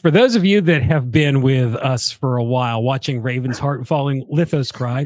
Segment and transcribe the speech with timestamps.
[0.00, 3.86] For those of you that have been with us for a while, watching Raven's Heart
[3.86, 5.04] Falling Lithos Cry,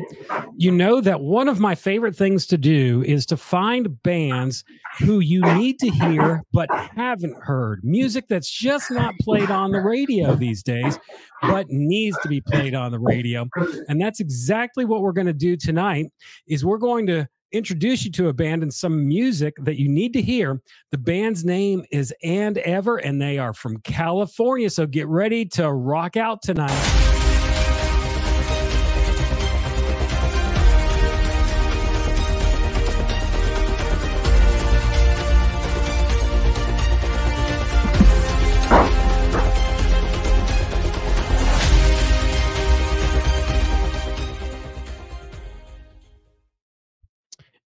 [0.57, 4.62] you know that one of my favorite things to do is to find bands
[5.00, 7.80] who you need to hear but haven't heard.
[7.83, 10.96] Music that's just not played on the radio these days,
[11.42, 13.48] but needs to be played on the radio.
[13.88, 16.06] And that's exactly what we're going to do tonight
[16.46, 20.12] is we're going to introduce you to a band and some music that you need
[20.14, 20.61] to hear.
[20.91, 24.69] The band's name is AndEver, and they are from California.
[24.70, 27.13] So get ready to rock out tonight.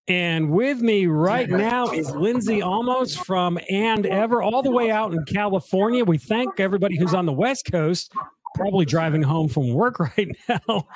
[0.08, 5.22] And with me right now is Lindsay Almost from AndEver, all the way out in
[5.26, 6.02] California.
[6.02, 8.10] We thank everybody who's on the West Coast,
[8.54, 10.88] probably driving home from work right now,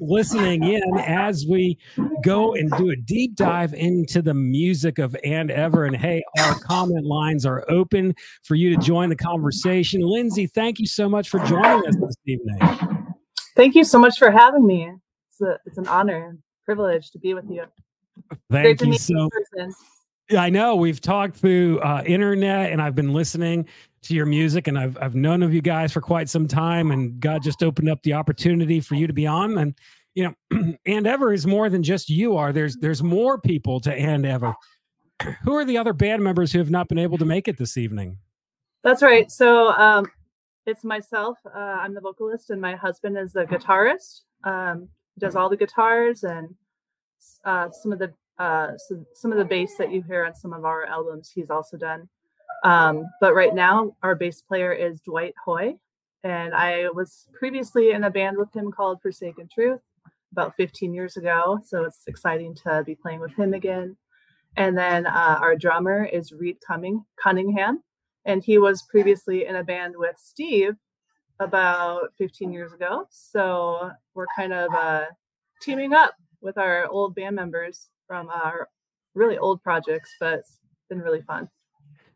[0.00, 1.78] listening in as we
[2.24, 5.88] go and do a deep dive into the music of AndEver.
[5.88, 10.00] And hey, our comment lines are open for you to join the conversation.
[10.00, 12.58] Lindsay, thank you so much for joining us this evening.
[13.56, 14.92] Thank you so much for having me.
[15.28, 17.64] It's, a, it's an honor and privilege to be with you.
[18.50, 19.28] Thank you so.
[19.56, 19.72] Much.
[20.36, 23.66] I know we've talked through uh, internet, and I've been listening
[24.02, 27.18] to your music, and I've I've known of you guys for quite some time, and
[27.20, 29.74] God just opened up the opportunity for you to be on, and
[30.14, 32.52] you know, AndEver is more than just you are.
[32.52, 34.54] There's there's more people to AndEver.
[35.42, 37.76] Who are the other band members who have not been able to make it this
[37.76, 38.16] evening?
[38.82, 39.30] That's right.
[39.30, 40.10] So um,
[40.64, 41.36] it's myself.
[41.44, 44.22] Uh, I'm the vocalist, and my husband is the guitarist.
[44.44, 46.54] Um, does all the guitars and
[47.44, 50.52] uh, some of the uh, some, some of the bass that you hear on some
[50.52, 51.30] of our albums.
[51.34, 52.08] He's also done.
[52.64, 55.74] Um, but right now, our bass player is Dwight Hoy,
[56.24, 59.80] and I was previously in a band with him called Forsaken Truth
[60.32, 61.60] about 15 years ago.
[61.64, 63.96] So it's exciting to be playing with him again.
[64.56, 67.82] And then uh, our drummer is Reed Cumming, Cunningham,
[68.24, 70.74] and he was previously in a band with Steve
[71.38, 73.06] about 15 years ago.
[73.10, 75.06] So we're kind of uh,
[75.62, 78.68] teaming up with our old band members from our
[79.14, 80.58] really old projects, but it's
[80.88, 81.48] been really fun.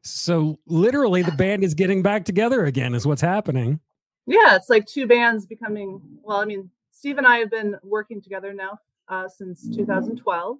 [0.02, 3.80] So literally the band is getting back together again is what's happening.
[4.26, 8.20] Yeah, it's like two bands becoming well, I mean, Steve and I have been working
[8.20, 10.58] together now uh, since 2012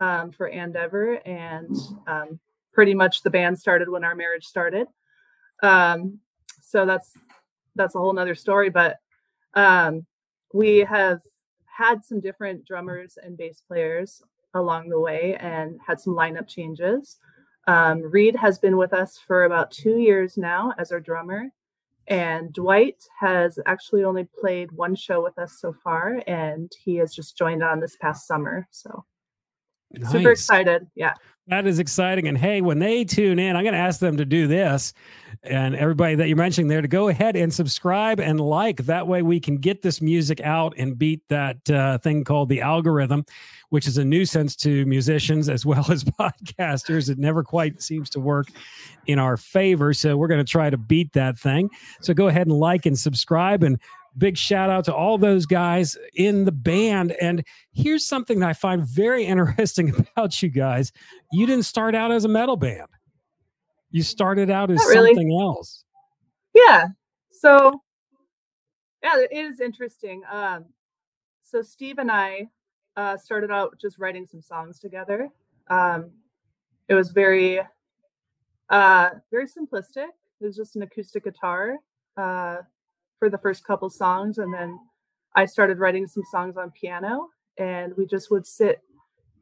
[0.00, 1.76] um, for And Ever, and
[2.06, 2.40] um,
[2.72, 4.88] pretty much the band started when our marriage started.
[5.62, 6.18] Um,
[6.60, 7.12] so that's
[7.74, 8.98] that's a whole nother story, but
[9.54, 10.06] um,
[10.52, 11.20] we have
[11.76, 14.22] had some different drummers and bass players
[14.54, 17.18] along the way and had some lineup changes.
[17.66, 21.50] Um, Reed has been with us for about two years now as our drummer.
[22.08, 27.14] And Dwight has actually only played one show with us so far, and he has
[27.14, 28.66] just joined on this past summer.
[28.72, 29.04] So
[29.92, 30.10] nice.
[30.10, 30.88] super excited.
[30.96, 31.14] Yeah.
[31.48, 32.28] That is exciting.
[32.28, 34.92] And hey, when they tune in, I'm going to ask them to do this
[35.42, 38.84] and everybody that you're mentioning there to go ahead and subscribe and like.
[38.84, 42.60] That way we can get this music out and beat that uh, thing called the
[42.60, 43.24] algorithm,
[43.70, 47.10] which is a nuisance to musicians as well as podcasters.
[47.10, 48.46] It never quite seems to work
[49.06, 49.92] in our favor.
[49.92, 51.70] So we're going to try to beat that thing.
[52.02, 53.80] So go ahead and like and subscribe and
[54.18, 57.12] big shout out to all those guys in the band.
[57.20, 60.92] And here's something that I find very interesting about you guys.
[61.32, 62.88] You didn't start out as a metal band.
[63.90, 65.08] You started out as really.
[65.08, 65.84] something else.
[66.54, 66.88] Yeah.
[67.30, 67.82] So
[69.02, 70.22] yeah, it is interesting.
[70.30, 70.66] Um,
[71.42, 72.48] so Steve and I
[72.96, 75.28] uh, started out just writing some songs together.
[75.68, 76.10] Um,
[76.88, 77.60] it was very,
[78.70, 80.08] uh, very simplistic.
[80.40, 81.76] It was just an acoustic guitar
[82.16, 82.58] uh,
[83.22, 84.76] for the first couple songs, and then
[85.36, 88.80] I started writing some songs on piano, and we just would sit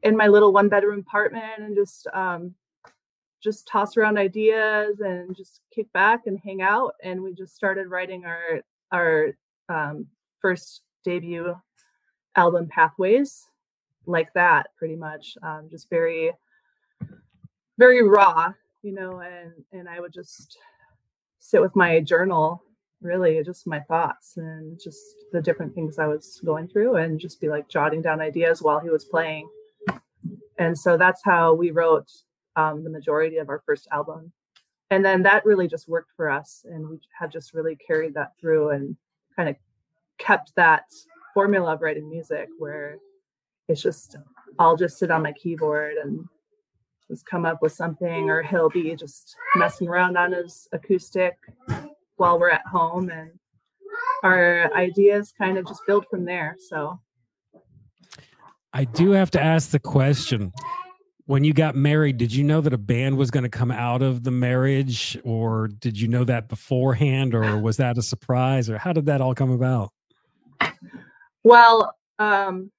[0.03, 2.53] in my little one bedroom apartment and just um,
[3.41, 6.93] just toss around ideas and just kick back and hang out.
[7.03, 9.31] And we just started writing our our
[9.67, 10.05] um,
[10.39, 11.55] first debut
[12.35, 13.47] album, Pathways,
[14.05, 15.39] like that, pretty much.
[15.41, 16.31] Um, just very,
[17.79, 18.53] very raw,
[18.83, 19.21] you know.
[19.21, 20.59] And and I would just
[21.39, 22.61] sit with my journal,
[23.01, 25.01] really, just my thoughts and just
[25.31, 28.79] the different things I was going through, and just be like jotting down ideas while
[28.79, 29.49] he was playing.
[30.57, 32.11] And so that's how we wrote
[32.55, 34.31] um, the majority of our first album.
[34.91, 36.65] And then that really just worked for us.
[36.69, 38.95] And we had just really carried that through and
[39.35, 39.55] kind of
[40.17, 40.83] kept that
[41.33, 42.97] formula of writing music where
[43.67, 44.17] it's just,
[44.59, 46.25] I'll just sit on my keyboard and
[47.07, 51.37] just come up with something, or he'll be just messing around on his acoustic
[52.21, 53.31] while we're at home and
[54.23, 56.55] our ideas kind of just build from there.
[56.69, 56.99] So
[58.71, 60.51] I do have to ask the question
[61.25, 64.03] when you got married, did you know that a band was going to come out
[64.03, 68.77] of the marriage, or did you know that beforehand, or was that a surprise, or
[68.77, 69.89] how did that all come about?
[71.43, 72.71] Well, um,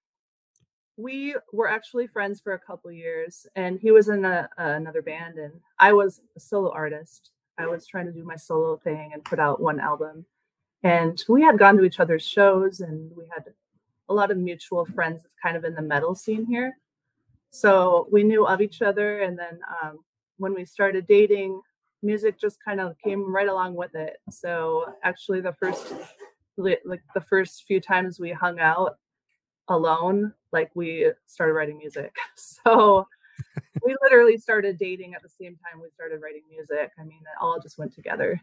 [0.96, 5.38] we were actually friends for a couple years, and he was in a, another band,
[5.38, 7.32] and I was a solo artist.
[7.58, 10.26] I was trying to do my solo thing and put out one album,
[10.82, 13.44] and we had gone to each other's shows, and we had
[14.08, 16.76] a lot of mutual friends, kind of in the metal scene here.
[17.50, 19.98] So we knew of each other and then um,
[20.38, 21.60] when we started dating
[22.02, 24.16] music just kind of came right along with it.
[24.30, 25.92] So actually the first
[26.56, 28.96] like the first few times we hung out
[29.68, 32.14] alone like we started writing music.
[32.36, 33.06] So
[33.84, 37.40] we literally started dating at the same time we started writing music i mean it
[37.40, 38.40] all just went together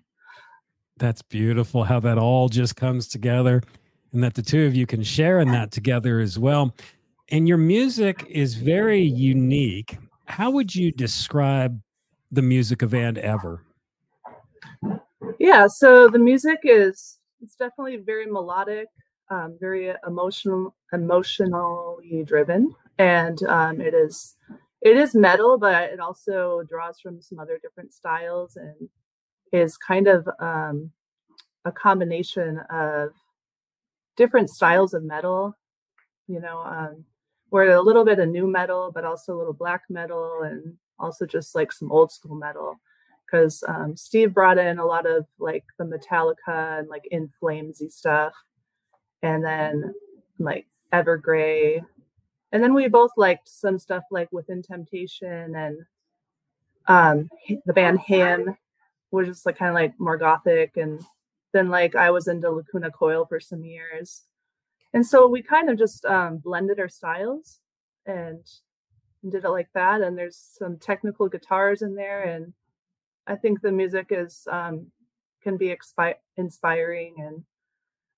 [0.97, 3.61] that's beautiful how that all just comes together
[4.11, 6.73] and that the two of you can share in that together as well
[7.31, 9.97] and your music is very unique.
[10.25, 11.79] How would you describe
[12.31, 13.59] the music of AndEver?
[15.39, 18.87] Yeah, so the music is it's definitely very melodic,
[19.29, 24.35] um, very emotional, emotionally driven, and um, it is
[24.81, 28.89] it is metal, but it also draws from some other different styles and
[29.51, 30.91] is kind of um,
[31.65, 33.11] a combination of
[34.15, 35.57] different styles of metal.
[36.27, 37.05] You know, um,
[37.51, 41.25] we're a little bit of nu metal, but also a little black metal and also
[41.25, 42.79] just like some old school metal.
[43.25, 47.91] Because um, Steve brought in a lot of like the Metallica and like In Flamesy
[47.91, 48.33] stuff,
[49.21, 49.93] and then
[50.39, 51.83] like Evergrey,
[52.51, 55.77] and then we both liked some stuff like Within Temptation and
[56.87, 57.29] um,
[57.65, 58.55] the band HIM,
[59.11, 61.01] which is like kind of like more gothic, and
[61.53, 64.23] then like I was into Lacuna Coil for some years.
[64.93, 67.59] And so we kind of just um, blended our styles
[68.05, 68.43] and
[69.27, 70.01] did it like that.
[70.01, 72.23] And there's some technical guitars in there.
[72.23, 72.53] And
[73.29, 74.87] i think the music is um,
[75.41, 77.43] can be expi- inspiring and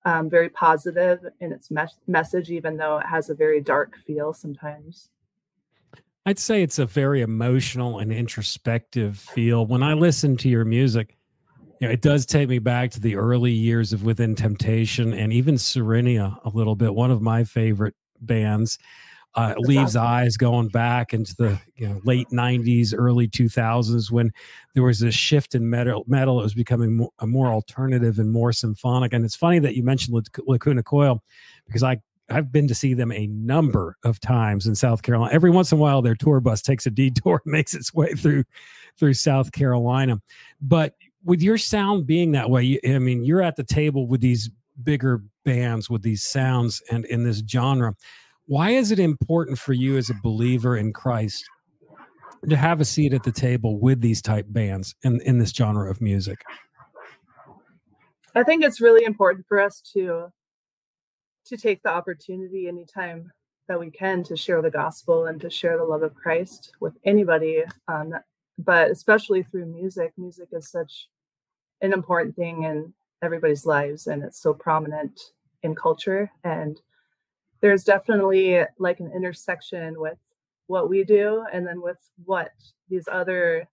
[0.04, 4.32] um, very positive in its mes- message even though it has a very dark feel
[4.32, 5.08] sometimes
[6.26, 11.16] i'd say it's a very emotional and introspective feel when i listen to your music
[11.82, 15.58] yeah, it does take me back to the early years of Within Temptation and even
[15.58, 16.94] Sirenia a little bit.
[16.94, 18.78] One of my favorite bands.
[19.34, 20.06] Uh, leaves awesome.
[20.06, 24.30] eyes going back into the you know, late 90s early 2000s when
[24.74, 28.30] there was this shift in metal metal it was becoming more, a more alternative and
[28.30, 30.14] more symphonic and it's funny that you mentioned
[30.46, 31.22] lacuna coil
[31.66, 31.98] because i
[32.30, 35.34] I've been to see them a number of times in South Carolina.
[35.34, 38.44] Every once in a while, their tour bus takes a detour, makes its way through
[38.98, 40.20] through South Carolina.
[40.60, 40.94] But
[41.24, 44.50] with your sound being that way, I mean, you're at the table with these
[44.82, 47.94] bigger bands with these sounds and in this genre.
[48.52, 51.42] Why is it important for you as a believer in Christ
[52.46, 55.90] to have a seat at the table with these type bands in, in this genre
[55.90, 56.44] of music?
[58.34, 60.26] I think it's really important for us to
[61.46, 63.32] to take the opportunity anytime
[63.68, 66.92] that we can to share the gospel and to share the love of Christ with
[67.06, 68.12] anybody um,
[68.58, 71.08] but especially through music music is such
[71.80, 75.18] an important thing in everybody's lives and it's so prominent
[75.62, 76.82] in culture and
[77.62, 80.18] there's definitely like an intersection with
[80.66, 82.50] what we do and then with what
[82.90, 83.68] these other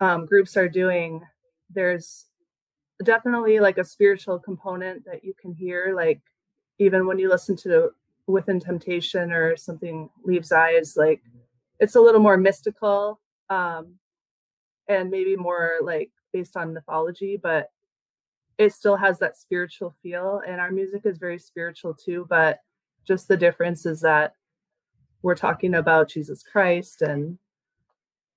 [0.00, 1.20] um, groups are doing.
[1.68, 2.26] There's
[3.04, 6.20] definitely like a spiritual component that you can hear like
[6.78, 7.90] even when you listen to
[8.28, 11.20] within temptation or something Leaves' Eyes like
[11.80, 13.18] it's a little more mystical
[13.50, 13.94] um,
[14.88, 17.70] and maybe more like based on mythology, but
[18.58, 20.40] it still has that spiritual feel.
[20.46, 22.60] And our music is very spiritual too, but
[23.06, 24.34] just the difference is that
[25.22, 27.38] we're talking about Jesus Christ and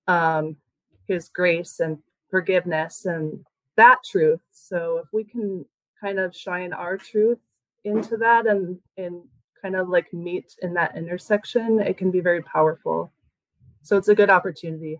[0.07, 0.55] um,
[1.07, 1.98] his grace and
[2.29, 3.43] forgiveness and
[3.75, 4.41] that truth.
[4.51, 5.65] So if we can
[6.00, 7.39] kind of shine our truth
[7.84, 9.22] into that and and
[9.62, 13.12] kind of like meet in that intersection, it can be very powerful.
[13.81, 15.00] So it's a good opportunity.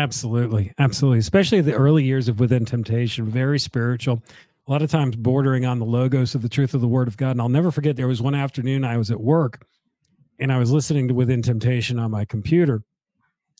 [0.00, 0.72] Absolutely.
[0.78, 1.18] Absolutely.
[1.18, 4.22] Especially the early years of Within Temptation, very spiritual.
[4.66, 7.18] A lot of times bordering on the logos of the truth of the word of
[7.18, 7.32] God.
[7.32, 9.66] And I'll never forget there was one afternoon I was at work
[10.38, 12.82] and I was listening to Within Temptation on my computer.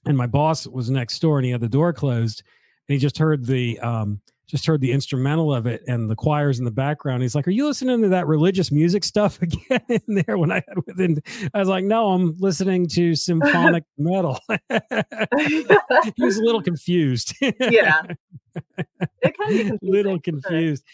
[0.06, 2.42] And my boss was next door and he had the door closed
[2.88, 6.58] and he just heard the um just heard the instrumental of it and the choirs
[6.58, 7.22] in the background.
[7.22, 10.56] He's like, "Are you listening to that religious music stuff again?" in there when I
[10.56, 11.22] had within,
[11.54, 15.64] I was like, "No, I'm listening to symphonic metal." he
[16.18, 17.34] was a little confused.
[17.40, 18.02] yeah,
[19.22, 20.84] it kind of little confused.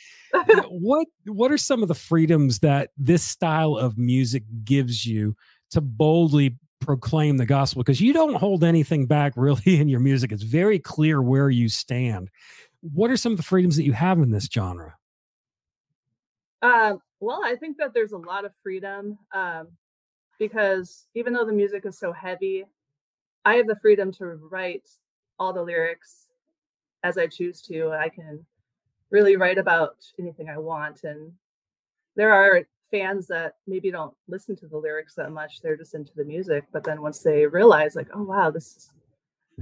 [0.69, 5.35] what What are some of the freedoms that this style of music gives you
[5.71, 7.83] to boldly proclaim the gospel?
[7.83, 10.31] Because you don't hold anything back really in your music.
[10.31, 12.31] It's very clear where you stand
[12.81, 14.95] what are some of the freedoms that you have in this genre?
[16.63, 19.69] Uh, well, I think that there's a lot of freedom um,
[20.39, 22.65] because even though the music is so heavy,
[23.45, 24.89] I have the freedom to write
[25.39, 26.27] all the lyrics
[27.05, 27.93] as I choose to.
[27.93, 28.45] I can
[29.11, 31.05] really write about anything I want.
[31.05, 31.33] And
[32.17, 36.13] there are fans that maybe don't listen to the lyrics that much, they're just into
[36.17, 36.65] the music.
[36.73, 38.91] But then once they realize, like, oh, wow, this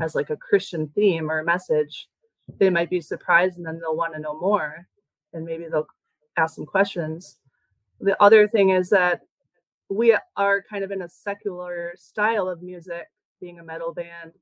[0.00, 2.08] has like a Christian theme or a message,
[2.58, 4.86] they might be surprised and then they'll want to know more
[5.32, 5.86] and maybe they'll
[6.36, 7.38] ask some questions.
[8.00, 9.22] The other thing is that
[9.88, 13.06] we are kind of in a secular style of music,
[13.40, 14.32] being a metal band,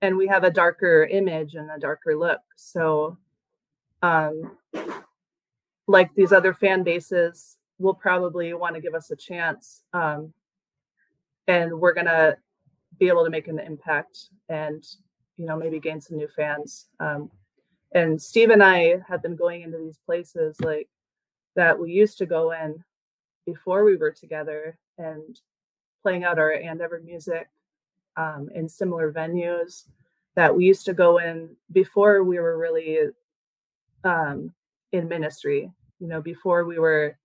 [0.00, 2.40] and we have a darker image and a darker look.
[2.56, 3.16] So,
[4.02, 4.56] um,
[5.86, 9.82] like these other fan bases will probably want to give us a chance.
[9.92, 10.32] Um,
[11.46, 12.36] and we're to
[12.98, 14.84] be able to make an impact and
[15.36, 16.86] you know maybe gain some new fans.
[17.00, 17.30] Um,
[17.94, 20.88] and steve and i have been going into these places like
[21.56, 22.82] that we used to go in
[23.44, 25.40] before we were together and
[26.02, 27.48] playing out our AndEver music
[28.16, 29.84] um, in similar venues
[30.34, 32.98] that we used to go in before we were really
[34.04, 34.52] um,
[34.92, 35.70] in ministry.
[36.00, 37.16] You know before we were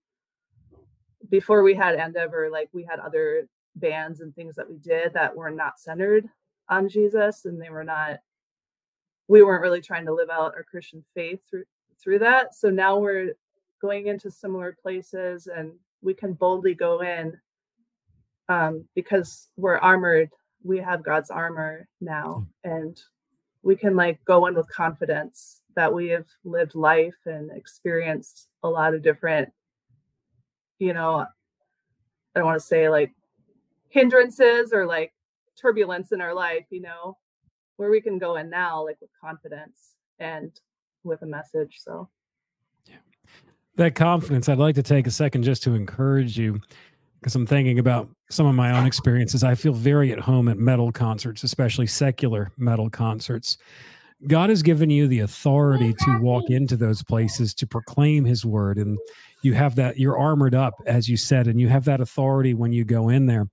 [1.30, 5.34] before we had AndEver like we had other bands and things that we did that
[5.34, 6.28] were not centered
[6.68, 8.18] on Jesus and they were not
[9.28, 11.64] we weren't really trying to live out our Christian faith through
[12.00, 12.54] through that.
[12.54, 13.34] So now we're
[13.80, 17.36] going into similar places and we can boldly go in
[18.48, 20.30] um, because we're armored.
[20.62, 22.70] We have God's armor now, hmm.
[22.70, 23.00] and
[23.62, 28.68] we can like go in with confidence that we have lived life and experienced a
[28.68, 29.52] lot of different,
[30.78, 31.26] you know, I
[32.38, 33.12] don't want to say like
[33.90, 35.12] hindrances or like
[35.60, 37.16] turbulence in our life, you know,
[37.76, 40.52] where we can go in now, like with confidence and
[41.04, 41.78] with a message.
[41.80, 42.08] So,
[42.86, 42.96] yeah.
[43.76, 46.60] that confidence, I'd like to take a second just to encourage you
[47.20, 49.42] because I'm thinking about some of my own experiences.
[49.42, 53.58] I feel very at home at metal concerts, especially secular metal concerts.
[54.26, 58.44] God has given you the authority oh, to walk into those places to proclaim his
[58.44, 58.78] word.
[58.78, 58.98] And
[59.42, 62.72] you have that, you're armored up, as you said, and you have that authority when
[62.72, 63.48] you go in there.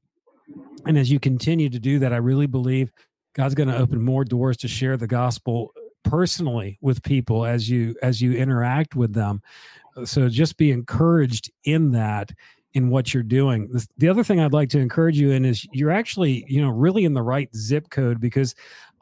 [0.86, 2.92] And as you continue to do that, I really believe
[3.34, 5.74] God's going to open more doors to share the gospel
[6.04, 9.42] personally with people as you as you interact with them.
[10.04, 12.32] So just be encouraged in that
[12.74, 13.72] in what you're doing.
[13.98, 17.06] The other thing I'd like to encourage you in is you're actually, you know, really
[17.06, 18.54] in the right zip code because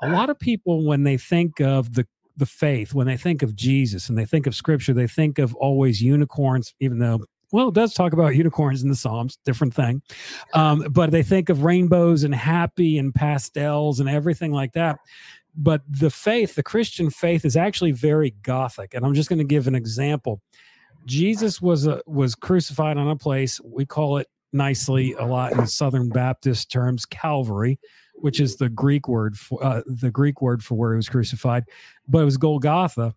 [0.01, 3.55] a lot of people when they think of the the faith, when they think of
[3.55, 7.75] Jesus and they think of scripture, they think of always unicorns, even though well, it
[7.75, 10.01] does talk about unicorns in the Psalms, different thing.
[10.55, 14.97] Um, but they think of rainbows and happy and pastels and everything like that.
[15.55, 18.95] But the faith, the Christian faith, is actually very gothic.
[18.95, 20.41] And I'm just going to give an example.
[21.05, 25.67] Jesus was a, was crucified on a place we call it nicely a lot in
[25.67, 27.79] Southern Baptist terms, Calvary,
[28.15, 31.65] which is the Greek word for uh, the Greek word for where he was crucified,
[32.07, 33.13] but it was Golgotha,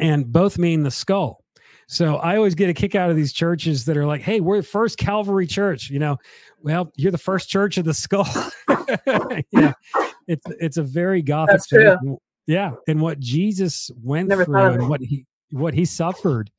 [0.00, 1.43] and both mean the skull.
[1.86, 4.58] So I always get a kick out of these churches that are like, "Hey, we're
[4.58, 6.18] the First Calvary Church." You know,
[6.62, 8.28] well, you're the first church of the skull.
[9.52, 9.72] yeah,
[10.26, 12.18] it's it's a very gothic thing.
[12.46, 16.50] Yeah, and what Jesus went Never through and what he what he suffered,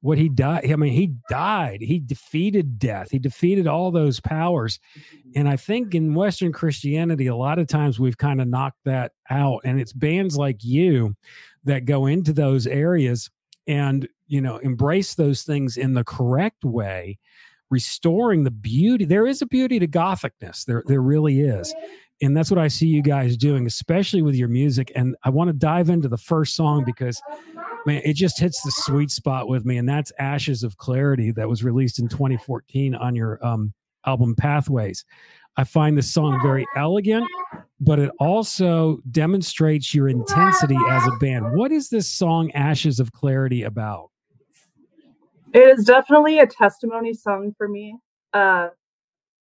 [0.00, 0.70] what he died.
[0.70, 1.80] I mean, he died.
[1.80, 3.10] He defeated death.
[3.10, 4.80] He defeated all those powers.
[5.34, 9.12] And I think in Western Christianity, a lot of times we've kind of knocked that
[9.30, 9.60] out.
[9.64, 11.14] And it's bands like you
[11.64, 13.30] that go into those areas
[13.68, 17.18] and you know embrace those things in the correct way
[17.70, 21.72] restoring the beauty there is a beauty to gothicness there there really is
[22.20, 25.48] and that's what i see you guys doing especially with your music and i want
[25.48, 27.20] to dive into the first song because
[27.86, 31.48] man it just hits the sweet spot with me and that's ashes of clarity that
[31.48, 33.72] was released in 2014 on your um,
[34.08, 35.04] album pathways.
[35.56, 37.26] I find this song very elegant
[37.80, 41.56] but it also demonstrates your intensity as a band.
[41.56, 44.10] What is this song Ashes of Clarity about?
[45.54, 47.96] It is definitely a testimony song for me.
[48.32, 48.68] Uh,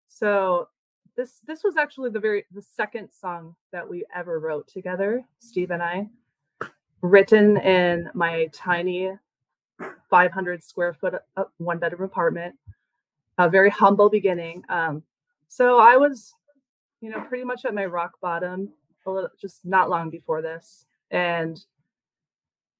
[0.09, 0.69] so
[1.17, 5.71] this this was actually the very the second song that we ever wrote together, Steve
[5.71, 6.09] and I.
[7.03, 9.13] written in my tiny
[10.11, 12.55] 500 square foot uh, one bedroom apartment,
[13.39, 14.63] a very humble beginning.
[14.69, 15.03] Um,
[15.49, 16.33] so I was,
[17.01, 18.71] you know, pretty much at my rock bottom,
[19.07, 21.65] a little, just not long before this, and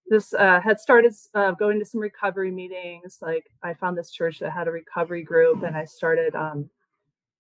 [0.09, 3.19] this uh, had started uh, going to some recovery meetings.
[3.21, 6.71] Like I found this church that had a recovery group, and I started um,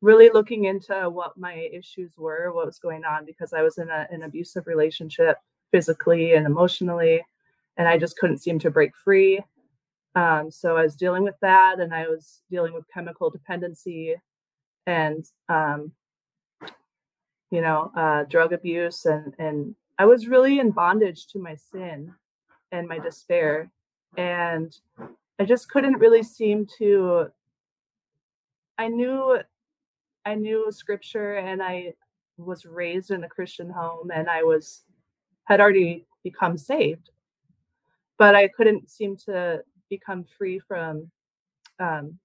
[0.00, 3.88] really looking into what my issues were, what was going on, because I was in
[3.88, 5.38] a, an abusive relationship
[5.70, 7.24] physically and emotionally,
[7.76, 9.40] and I just couldn't seem to break free.
[10.14, 14.14] Um, so I was dealing with that, and I was dealing with chemical dependency
[14.86, 15.92] and, um,
[17.50, 22.12] you know, uh, drug abuse, and and I was really in bondage to my sin
[22.72, 23.70] and my despair,
[24.16, 24.76] and
[25.38, 27.30] I just couldn't really seem to.
[28.78, 29.38] I knew,
[30.26, 31.94] I knew scripture, and I
[32.36, 34.82] was raised in a Christian home, and I was
[35.44, 37.10] had already become saved,
[38.18, 41.10] but I couldn't seem to become free from
[41.78, 42.18] um,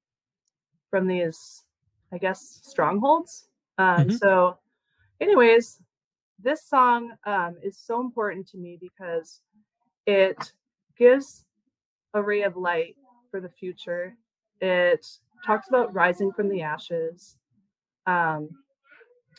[0.89, 1.63] from these,
[2.11, 3.47] I guess, strongholds.
[3.77, 4.11] Um, mm-hmm.
[4.11, 4.57] So,
[5.21, 5.79] anyways,
[6.41, 9.41] this song um, is so important to me because
[10.05, 10.51] it
[10.97, 11.45] gives
[12.13, 12.95] a ray of light
[13.29, 14.15] for the future.
[14.59, 15.05] It
[15.45, 17.37] talks about rising from the ashes.
[18.05, 18.49] Um,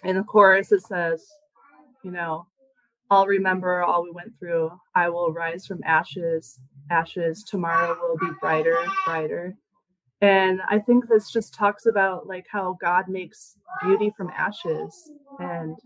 [0.04, 1.26] in the chorus, it says,
[2.02, 2.46] you know,
[3.10, 4.70] I'll remember all we went through.
[4.94, 6.58] I will rise from ashes
[6.90, 9.56] ashes tomorrow will be brighter brighter
[10.22, 15.10] and i think this just talks about like how god makes beauty from ashes.
[15.38, 15.76] And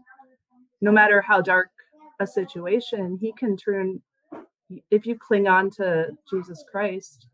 [0.81, 1.71] no matter how dark
[2.21, 4.01] a situation he can turn
[4.91, 7.27] if you cling on to jesus christ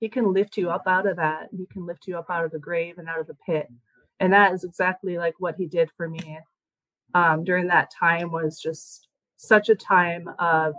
[0.00, 1.48] he can lift you up out of that.
[1.56, 3.68] He can lift you up out of the grave and out of the pit.
[4.20, 6.38] And that is exactly like what he did for me
[7.14, 10.74] um, during that time was just such a time of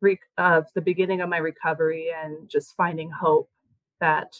[0.00, 3.48] re- of the beginning of my recovery and just finding hope
[4.00, 4.36] that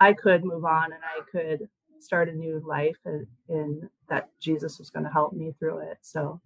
[0.00, 1.68] I could move on and I could
[2.00, 5.98] start a new life and, and that Jesus was going to help me through it.
[6.00, 6.40] So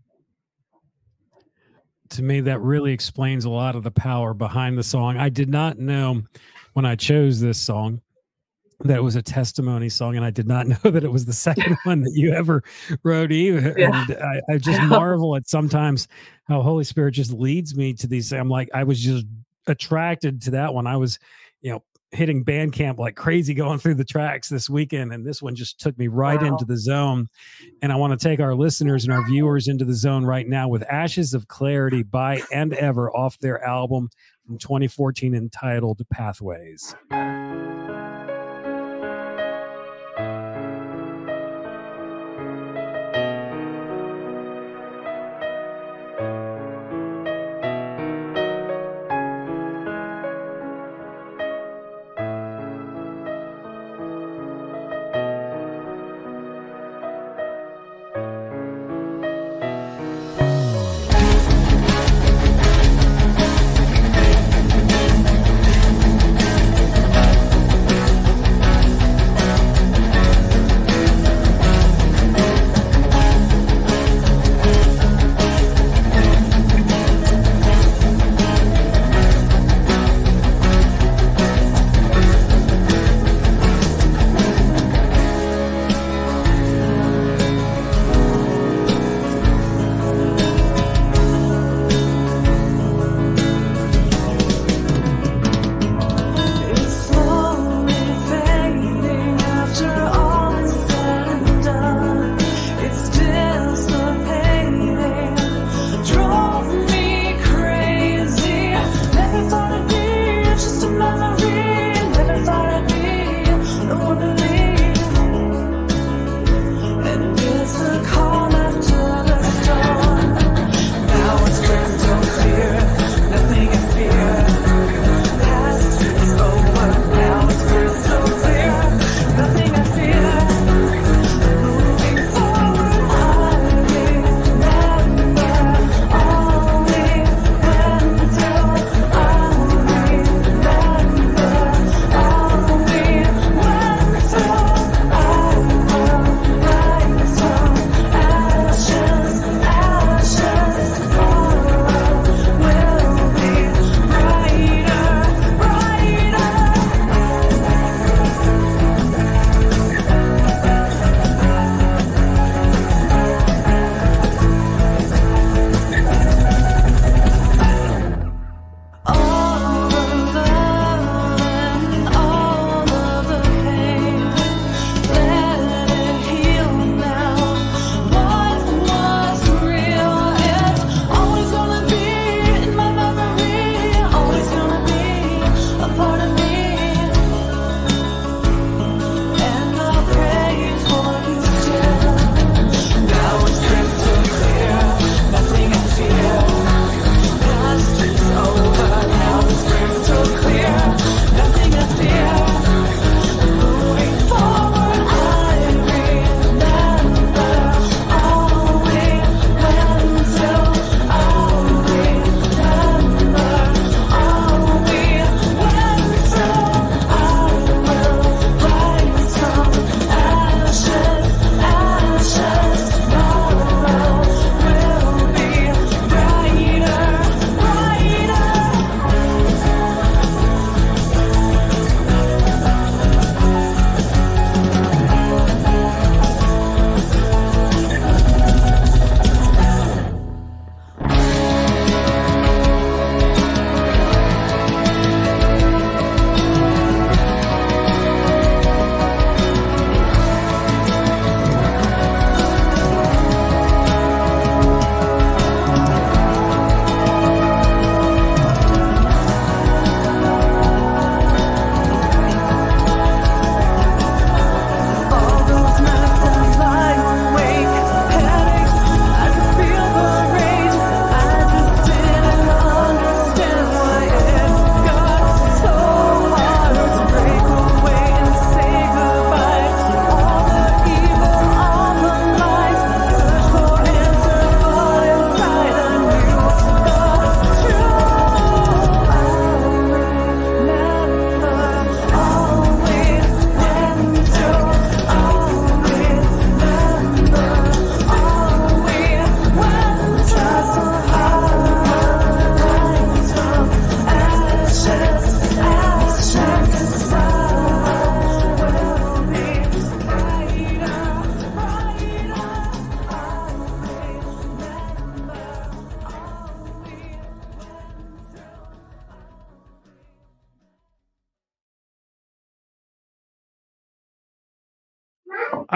[2.11, 5.17] to me that really explains a lot of the power behind the song.
[5.17, 6.23] I did not know
[6.75, 8.01] when I chose this song
[8.81, 11.33] that it was a testimony song, and I did not know that it was the
[11.33, 12.63] second one that you ever
[13.03, 13.75] wrote either.
[13.77, 14.07] Yeah.
[14.09, 16.09] And I, I just marvel at sometimes
[16.45, 18.33] how Holy Spirit just leads me to these.
[18.33, 19.27] I'm like, I was just
[19.67, 20.87] attracted to that one.
[20.87, 21.19] I was,
[21.63, 21.83] you know,
[22.15, 25.99] hitting Bandcamp like crazy going through the tracks this weekend, and this one just took
[25.99, 26.49] me right wow.
[26.49, 27.29] into the zone.
[27.83, 30.69] And I want to take our listeners and our viewers into the zone right now
[30.69, 34.09] with Ashes of Clarity by AndEver off their album
[34.47, 36.95] from 2014 entitled Pathways.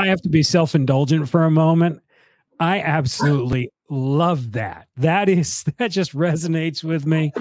[0.08, 2.00] Have to be self indulgent for a moment.
[2.60, 4.88] I absolutely love that.
[4.96, 7.32] That is that just resonates with me.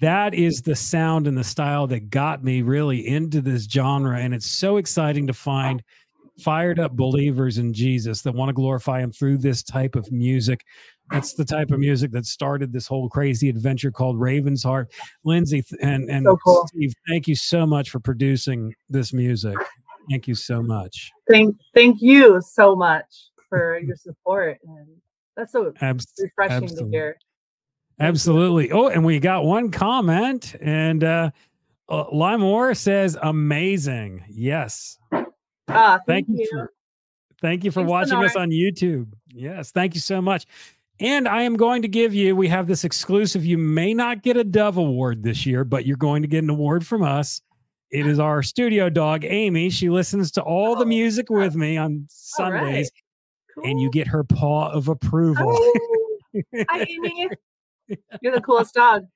[0.00, 4.32] That is the sound and the style that got me really into this genre, and
[4.32, 5.82] it's so exciting to find
[6.38, 10.64] fired up believers in Jesus that want to glorify Him through this type of music.
[11.10, 14.92] That's the type of music that started this whole crazy adventure called Raven's Heart.
[15.24, 16.66] Lindsay and and So cool.
[16.68, 19.56] Steve, thank you so much for producing this music.
[20.10, 21.10] Thank you so much.
[21.28, 23.04] Thank thank you so much
[23.48, 24.86] for your support and
[25.38, 26.90] that's so Abs- refreshing absolutely.
[26.90, 27.18] to hear.
[28.00, 28.72] Absolutely.
[28.72, 31.30] Oh, and we got one comment, and uh,
[31.88, 34.98] uh Limor says, "Amazing." Yes.
[35.70, 36.36] Ah, Thank, thank, you.
[36.38, 36.48] you.
[36.50, 36.72] for
[37.40, 39.12] thank you for Thanks, watching us on YouTube.
[39.28, 40.46] Yes, thank you so much.
[41.00, 42.34] And I am going to give you.
[42.34, 43.44] We have this exclusive.
[43.44, 46.50] You may not get a Dove Award this year, but you're going to get an
[46.50, 47.40] award from us.
[47.90, 49.70] It is our studio dog, Amy.
[49.70, 52.06] She listens to all the Oh, music with me on
[52.38, 52.64] All right.
[52.64, 52.90] Sundays,
[53.64, 55.46] and you get her paw of approval.
[55.50, 55.72] Oh,
[56.68, 57.28] hi, Amy.
[58.20, 59.06] You're the coolest dog.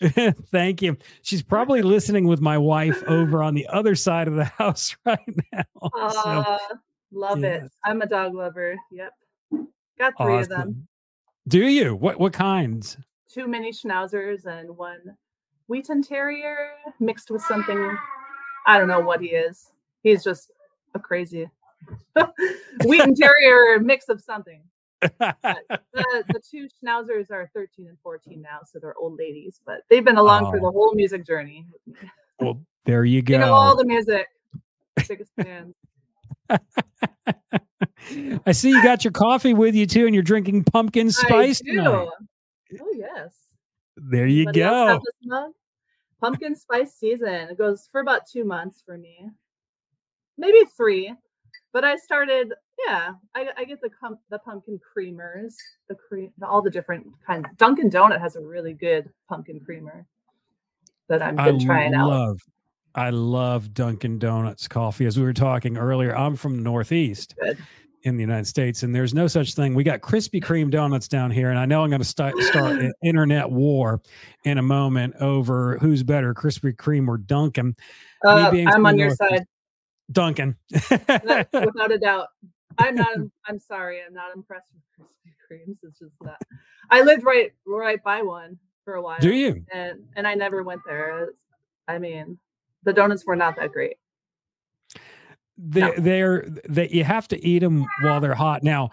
[0.50, 0.96] Thank you.
[1.22, 5.18] She's probably listening with my wife over on the other side of the house right
[5.52, 5.62] now.
[5.82, 6.58] So, Ah,
[7.12, 7.66] love yes.
[7.66, 7.72] it.
[7.84, 8.74] I'm a dog lover.
[8.90, 9.12] Yep.
[9.98, 10.88] Got three of them.
[11.46, 11.94] Do you?
[11.94, 12.96] What what kinds?
[13.30, 15.16] Two mini schnauzers and one
[15.68, 17.96] Wheaten Terrier mixed with something.
[18.66, 19.70] I don't know what he is.
[20.02, 20.50] He's just
[20.94, 21.48] a crazy
[22.84, 24.62] Wheaten Terrier mix of something.
[25.00, 30.04] The, the two schnauzers are 13 and 14 now, so they're old ladies, but they've
[30.04, 30.60] been along for Oh.
[30.66, 31.66] the whole music journey.
[32.40, 34.26] well, there you They know all the music.
[35.08, 35.74] Biggest fans.
[38.46, 41.70] I see you got your coffee with you too, and you're drinking pumpkin spice I
[41.70, 41.76] do.
[41.78, 42.08] tonight.
[42.80, 43.34] Oh yes.
[43.96, 45.52] There you Anybody go.
[46.20, 47.48] Pumpkin spice season.
[47.50, 49.28] It goes for about two months for me,
[50.38, 51.14] maybe three.
[51.72, 52.52] But I started,
[52.86, 53.14] yeah.
[53.34, 55.54] I, I get the com- the pumpkin creamers,
[55.88, 57.46] the cream, the, all the different kinds.
[57.56, 60.06] Dunkin' Donut has a really good pumpkin creamer
[61.08, 62.08] that I've I been trying out.
[62.08, 62.40] love,
[62.94, 65.04] I love Dunkin' Donuts coffee.
[65.04, 67.58] As we were talking earlier, I'm from the Northeast Good.
[68.04, 69.74] In the United States, and there's no such thing.
[69.74, 72.78] We got Krispy Kreme donuts down here, and I know I'm going to start start
[72.78, 74.02] an internet war
[74.44, 77.74] in a moment over who's better, Krispy Kreme or Dunkin'.
[78.24, 79.46] Uh, I'm on your side,
[80.12, 80.54] Dunkin'.
[80.70, 82.28] that- without a doubt.
[82.78, 83.16] I'm not.
[83.46, 84.00] I'm sorry.
[84.06, 85.78] I'm not impressed with Krispy Kremes.
[85.82, 86.40] It's just that
[86.90, 89.18] I lived right right by one for a while.
[89.20, 89.64] Do you?
[89.72, 91.28] and and I never went there.
[91.88, 92.38] I mean,
[92.82, 93.96] the donuts were not that great.
[95.56, 95.92] They, No.
[95.98, 98.62] they're that you have to eat them while they're hot.
[98.62, 98.90] Now,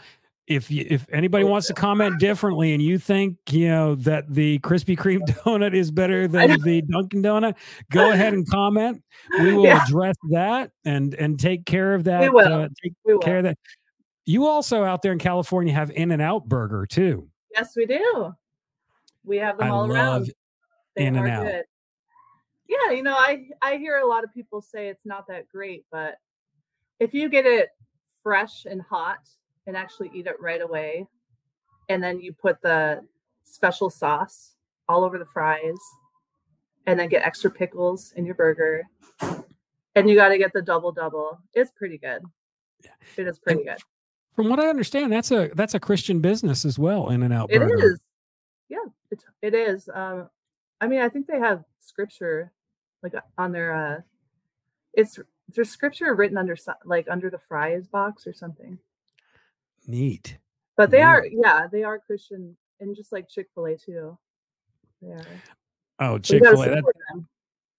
[0.47, 4.59] if you, if anybody wants to comment differently and you think you know that the
[4.59, 7.55] Krispy Kreme donut is better than the Dunkin' Donut,
[7.91, 9.01] go ahead and comment.
[9.39, 9.83] We will Yeah.
[9.85, 12.21] address that and and take care of that.
[12.21, 12.53] We will.
[12.63, 13.21] Uh, take We will.
[13.21, 13.57] care of that.
[14.25, 17.27] You also out there in California have In-N-Out Burger too.
[17.55, 18.33] Yes, we do.
[19.25, 20.31] We have them I all around.
[20.95, 21.43] They In-N-Out.
[21.45, 21.63] good.
[22.67, 25.85] Yeah, you know, I I hear a lot of people say it's not that great,
[25.91, 26.15] but
[27.01, 27.69] if you get it
[28.21, 29.27] fresh and hot
[29.65, 31.07] and actually eat it right away,
[31.89, 33.01] and then you put the
[33.43, 34.55] special sauce
[34.87, 35.79] all over the fries,
[36.85, 38.83] and then get extra pickles in your burger,
[39.95, 41.39] and you got to get the double double.
[41.53, 42.21] It's pretty good.
[43.17, 43.79] It is pretty good.
[44.35, 47.09] From what I understand, that's a that's a Christian business as well.
[47.09, 47.99] In-N-Out It is.
[48.69, 48.77] Yeah,
[49.09, 49.89] it, it is.
[49.93, 50.29] Um,
[50.79, 52.51] I mean, I think they have scripture
[53.01, 54.01] like on their uh
[54.93, 55.19] it's
[55.53, 58.77] there's scripture written under like under the fries box or something.
[59.87, 60.37] Neat.
[60.77, 61.07] But they Yeah.
[61.09, 64.17] are yeah, they are Christian and just like Chick-fil-A too.
[65.01, 65.25] They are.
[65.99, 66.81] Oh, Chick-fil-A.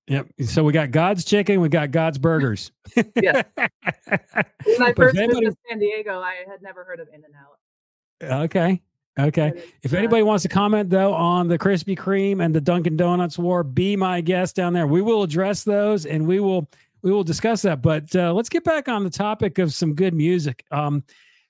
[0.08, 0.26] Yep.
[0.46, 2.72] So we got God's chicken, we got God's burgers.
[3.16, 3.44] Yes.
[3.56, 8.40] When I first anybody- visited San Diego, I had never heard of In-N-Out.
[8.42, 8.82] okay.
[9.18, 9.62] Okay.
[9.82, 13.62] If anybody wants to comment though on the Krispy Kreme and the Dunkin' Donuts war,
[13.62, 14.86] be my guest down there.
[14.86, 16.66] We will address those and we will
[17.02, 17.82] we will discuss that.
[17.82, 20.64] But uh, let's get back on the topic of some good music.
[20.70, 21.04] Um,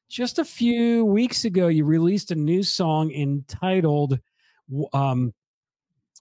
[0.08, 4.18] just a few weeks ago, you released a new song entitled
[4.92, 5.32] um,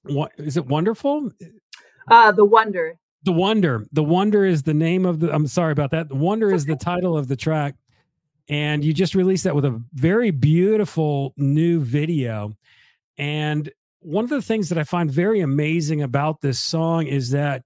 [0.03, 0.65] what is it?
[0.65, 1.31] Wonderful.
[2.09, 2.97] uh the wonder.
[3.23, 3.85] The Wonder.
[3.91, 5.31] The Wonder is the name of the.
[5.31, 6.09] I'm sorry about that.
[6.09, 7.75] The Wonder is the title of the track,
[8.49, 12.55] and you just released that with a very beautiful new video.
[13.19, 17.63] And one of the things that I find very amazing about this song is that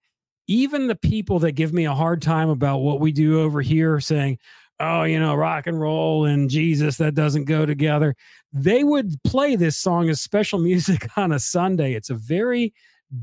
[0.48, 4.00] even the people that give me a hard time about what we do over here,
[4.00, 4.40] saying,
[4.80, 8.16] "Oh, you know, rock and roll and Jesus that doesn't go together,"
[8.54, 11.94] they would play this song as special music on a Sunday.
[11.94, 12.74] It's a very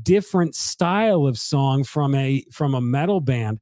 [0.01, 3.59] different style of song from a from a metal band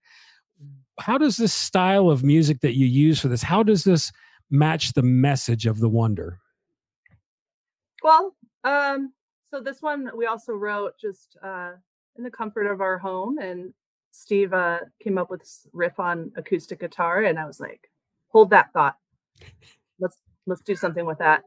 [0.99, 4.11] how does this style of music that you use for this how does this
[4.49, 6.39] match the message of the wonder
[8.03, 9.11] well um
[9.49, 11.71] so this one we also wrote just uh
[12.17, 13.73] in the comfort of our home and
[14.11, 17.91] steve uh came up with this riff on acoustic guitar and i was like
[18.31, 18.95] hold that thought.
[19.99, 21.43] Let's let's do something with that.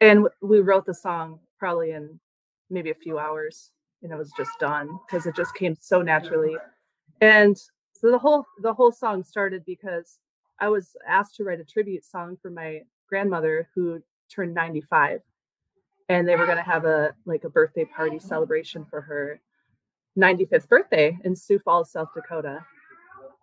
[0.00, 2.18] And we wrote the song probably in
[2.70, 3.70] maybe a few hours
[4.02, 6.56] and it was just done because it just came so naturally.
[7.20, 10.18] And so the whole the whole song started because
[10.58, 15.20] i was asked to write a tribute song for my grandmother who turned 95
[16.08, 19.40] and they were going to have a like a birthday party celebration for her
[20.18, 22.64] 95th birthday in sioux falls south dakota.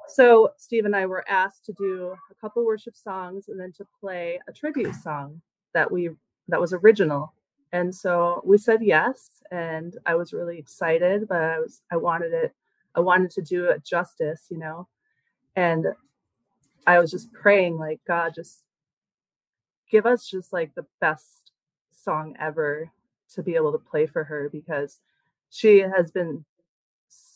[0.08, 3.86] So steve and i were asked to do a couple worship songs and then to
[4.00, 5.42] play a tribute song
[5.74, 6.10] that we
[6.48, 7.34] that was original.
[7.72, 12.34] And so we said yes and i was really excited but i was i wanted
[12.34, 12.54] it
[12.96, 14.88] i wanted to do it justice you know?
[15.56, 15.88] And
[16.88, 18.64] i was just praying like god just
[19.90, 21.52] give us just like the best
[21.92, 22.92] song ever
[23.34, 25.00] to be able to play for her because
[25.50, 26.46] she has been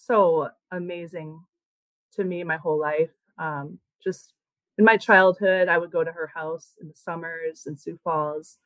[0.06, 1.40] so amazing
[2.14, 4.34] to me my whole life um, just
[4.78, 8.58] in my childhood i would go to her house in the summers in sioux falls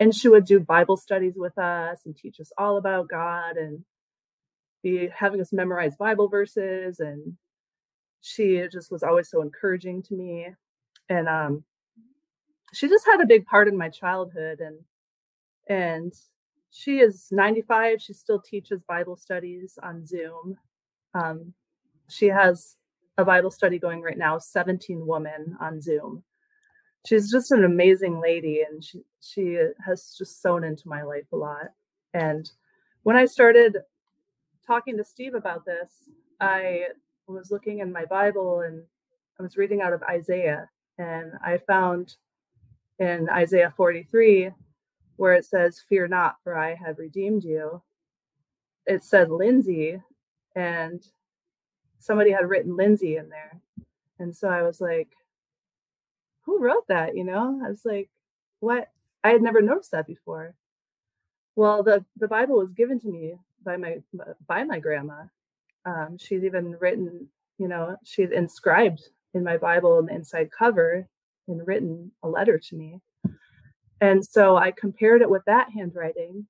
[0.00, 3.84] and she would do Bible studies with us and teach us all about God and
[4.82, 7.00] be having us memorize Bible verses.
[7.00, 7.36] And
[8.20, 10.48] she just was always so encouraging to me.
[11.08, 11.64] And um,
[12.72, 14.60] she just had a big part in my childhood.
[14.60, 14.78] And
[15.68, 16.12] and
[16.70, 18.02] she is 95.
[18.02, 20.58] She still teaches Bible studies on Zoom.
[21.14, 21.52] Um,
[22.08, 22.76] she has
[23.18, 26.22] a Bible study going right now, 17 women on Zoom.
[27.06, 31.36] She's just an amazing lady and she she has just sewn into my life a
[31.36, 31.68] lot.
[32.14, 32.50] And
[33.04, 33.76] when i started
[34.66, 36.08] talking to steve about this
[36.40, 36.86] i
[37.28, 38.82] was looking in my bible and
[39.38, 42.16] i was reading out of isaiah and i found
[42.98, 44.50] in isaiah 43
[45.16, 47.80] where it says fear not for i have redeemed you.
[48.86, 50.00] It said lindsay
[50.54, 51.02] and
[51.98, 53.60] somebody had written lindsay in there
[54.18, 55.08] and so i was like
[56.44, 57.16] who wrote that?
[57.16, 58.10] You know, I was like,
[58.60, 58.88] what?
[59.22, 60.54] I had never noticed that before.
[61.56, 63.98] Well, the the Bible was given to me by my
[64.46, 65.24] by my grandma.
[65.86, 71.06] Um, she's even written, you know, she's inscribed in my Bible on the inside cover
[71.46, 73.00] and written a letter to me.
[74.00, 76.46] And so I compared it with that handwriting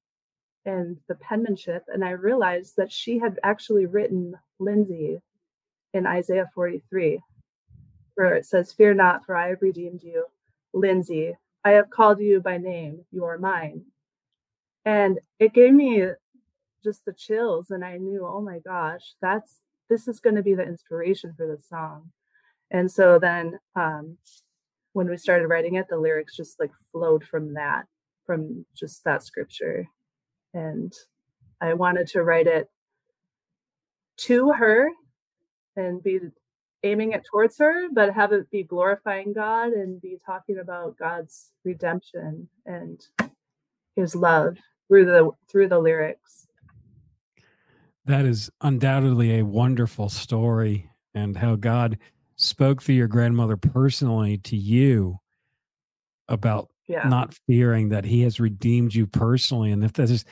[0.66, 5.20] and the penmanship, and I realized that she had actually written Lindsay
[5.92, 7.20] in Isaiah 43
[8.14, 10.24] where it says, Fear not, for I have redeemed you.
[10.72, 13.04] Lindsay, I have called you by name.
[13.10, 13.82] You are mine.
[14.84, 16.06] And it gave me
[16.82, 17.70] just the chills.
[17.70, 21.46] And I knew, oh my gosh, that's this is going to be the inspiration for
[21.46, 22.10] the song.
[22.70, 24.16] And so then um,
[24.92, 27.84] when we started writing it, the lyrics just like flowed from that,
[28.26, 29.86] from just that scripture.
[30.54, 30.92] And
[31.60, 32.70] I wanted to write it
[34.18, 34.88] to her
[35.76, 36.20] and be
[36.84, 41.50] aiming it towards her, but have it be glorifying God and be talking about God's
[41.64, 43.00] redemption and
[43.96, 44.56] his love
[44.88, 46.46] through the through the lyrics.
[48.04, 51.98] That is undoubtedly a wonderful story and how God
[52.36, 55.18] spoke through your grandmother personally to you
[56.28, 57.08] about yeah.
[57.08, 60.24] not fearing that he has redeemed you personally and if that is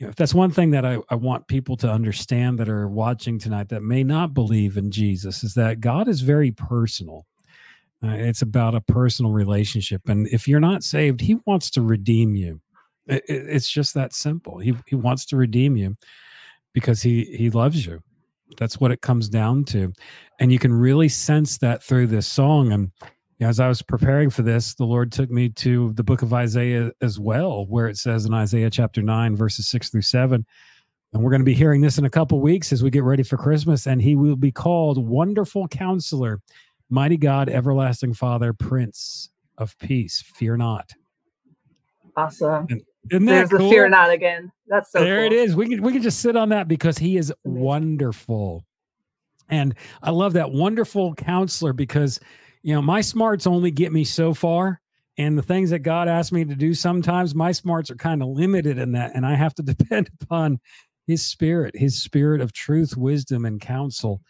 [0.00, 2.88] you know, if that's one thing that I, I want people to understand that are
[2.88, 7.26] watching tonight that may not believe in Jesus is that God is very personal.
[8.02, 10.08] Uh, it's about a personal relationship.
[10.08, 12.62] And if you're not saved, he wants to redeem you.
[13.06, 14.58] It, it, it's just that simple.
[14.58, 15.96] He, he wants to redeem you
[16.72, 18.02] because he, he loves you.
[18.56, 19.92] That's what it comes down to.
[20.38, 22.72] And you can really sense that through this song.
[22.72, 22.90] And
[23.40, 26.92] as I was preparing for this, the Lord took me to the book of Isaiah
[27.00, 30.44] as well, where it says in Isaiah chapter 9, verses 6 through 7.
[31.12, 33.22] And we're going to be hearing this in a couple weeks as we get ready
[33.22, 33.86] for Christmas.
[33.86, 36.40] And he will be called Wonderful Counselor,
[36.90, 40.22] Mighty God, Everlasting Father, Prince of Peace.
[40.22, 40.92] Fear not.
[42.16, 42.66] Awesome.
[42.68, 43.58] And isn't that There's cool?
[43.58, 44.52] the fear not again.
[44.66, 45.32] That's so there cool.
[45.32, 45.56] it is.
[45.56, 48.64] We can we can just sit on that because he is wonderful.
[49.48, 52.20] And I love that wonderful counselor because
[52.62, 54.80] you know, my smarts only get me so far.
[55.18, 58.28] And the things that God asks me to do, sometimes my smarts are kind of
[58.28, 59.14] limited in that.
[59.14, 60.60] And I have to depend upon
[61.06, 64.20] his spirit, his spirit of truth, wisdom, and counsel.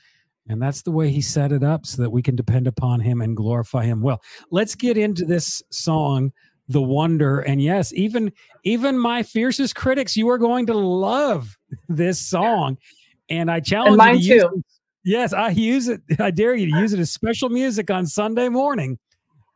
[0.49, 3.21] And that's the way he set it up so that we can depend upon him
[3.21, 4.01] and glorify him.
[4.01, 6.33] Well, let's get into this song,
[6.69, 7.41] The Wonder.
[7.41, 8.33] And yes, even
[8.65, 11.57] even my fiercest critics, you are going to love
[11.89, 12.79] this song.
[13.29, 14.65] And I challenge and mine you to too.
[15.05, 16.03] Yes, I use it.
[16.19, 18.99] I dare you to use it as special music on Sunday morning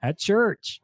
[0.02, 0.80] at church.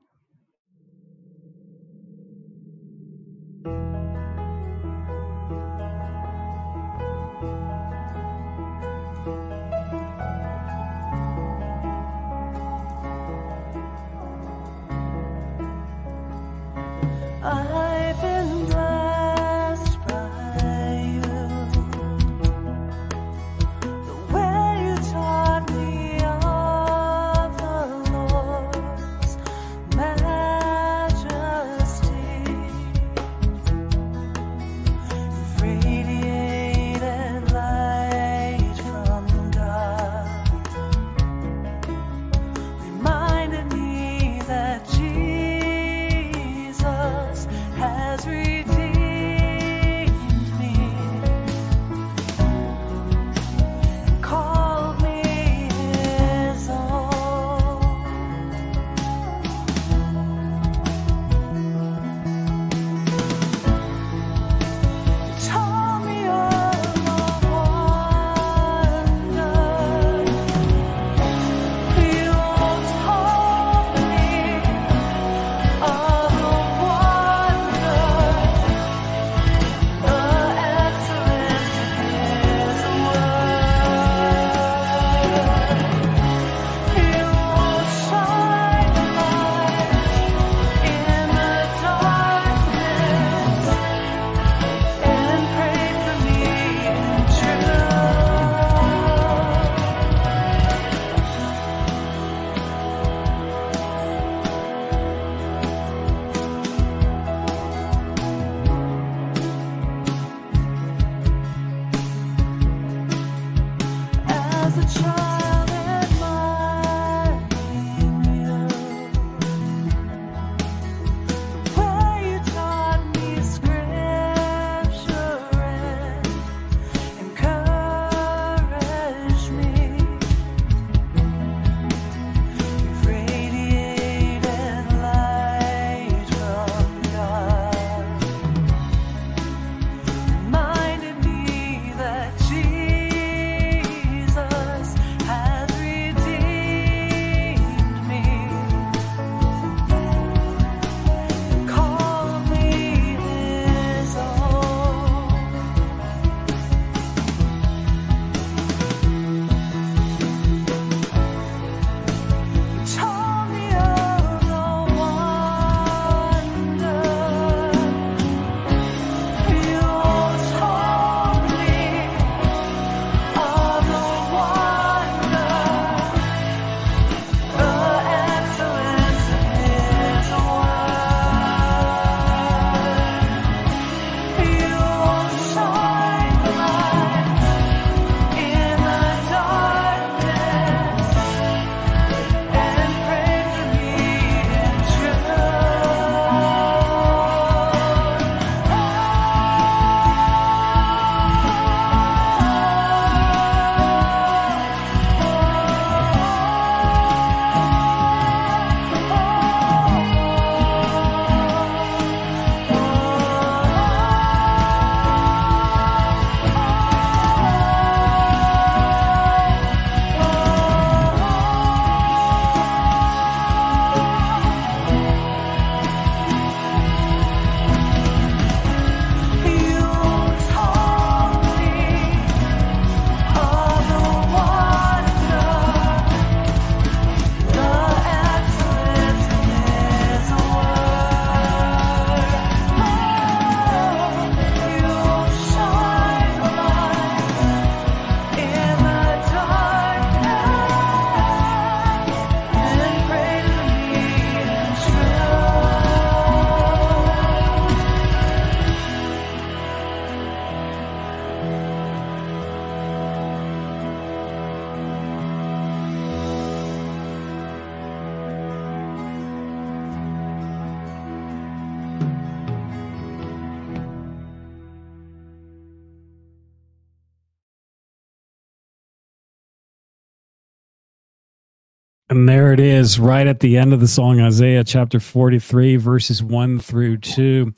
[282.30, 286.60] There it is, right at the end of the song, Isaiah chapter 43, verses 1
[286.60, 287.22] through 2.
[287.22, 287.54] You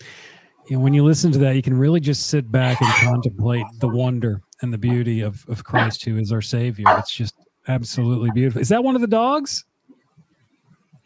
[0.70, 3.88] know, when you listen to that, you can really just sit back and contemplate the
[3.88, 6.86] wonder and the beauty of of Christ, who is our Savior.
[6.88, 7.34] It's just
[7.68, 8.62] absolutely beautiful.
[8.62, 9.62] Is that one of the dogs?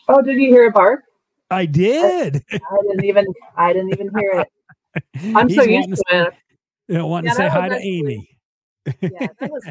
[0.08, 1.00] Oh, did you hear a bark?
[1.50, 2.44] I did.
[2.52, 3.26] I, I didn't even.
[3.56, 4.44] I didn't even hear
[4.94, 5.02] it.
[5.36, 6.34] I'm so used to, to it.
[6.86, 8.38] You know, wanting Yeah, to say hi to Amy.
[9.00, 9.64] Yeah, that was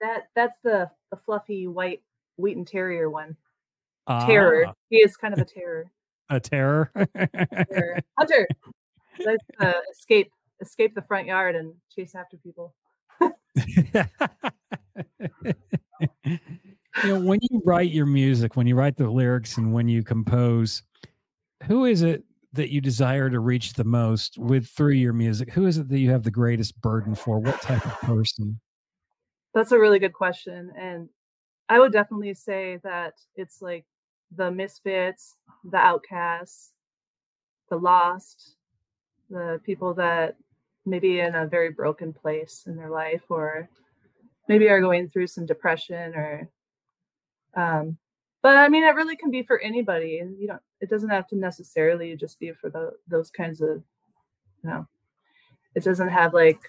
[0.00, 0.28] that.
[0.34, 2.00] That's the the fluffy white
[2.36, 3.36] Wheaten Terrier one.
[4.08, 4.66] Terror.
[4.68, 5.90] Ah, He is kind of a terror.
[6.30, 6.90] a terror.
[7.70, 8.00] terror.
[8.18, 8.48] Hunter.
[9.24, 10.30] Let's uh, escape
[10.60, 12.74] escape the front yard and chase after people.
[13.20, 13.28] you
[17.04, 20.82] know, when you write your music, when you write the lyrics, and when you compose,
[21.64, 25.50] who is it that you desire to reach the most with through your music?
[25.50, 27.38] Who is it that you have the greatest burden for?
[27.38, 28.60] What type of person?
[29.54, 30.72] That's a really good question.
[30.78, 31.08] And
[31.68, 33.86] I would definitely say that it's like
[34.36, 36.72] the misfits, the outcasts,
[37.70, 38.56] the lost,
[39.30, 40.36] the people that
[40.86, 43.68] maybe in a very broken place in their life or
[44.48, 46.48] maybe are going through some depression or
[47.56, 47.96] um
[48.42, 51.36] but I mean it really can be for anybody you know it doesn't have to
[51.36, 53.82] necessarily just be for the, those kinds of
[54.62, 54.86] you know
[55.74, 56.60] it doesn't have like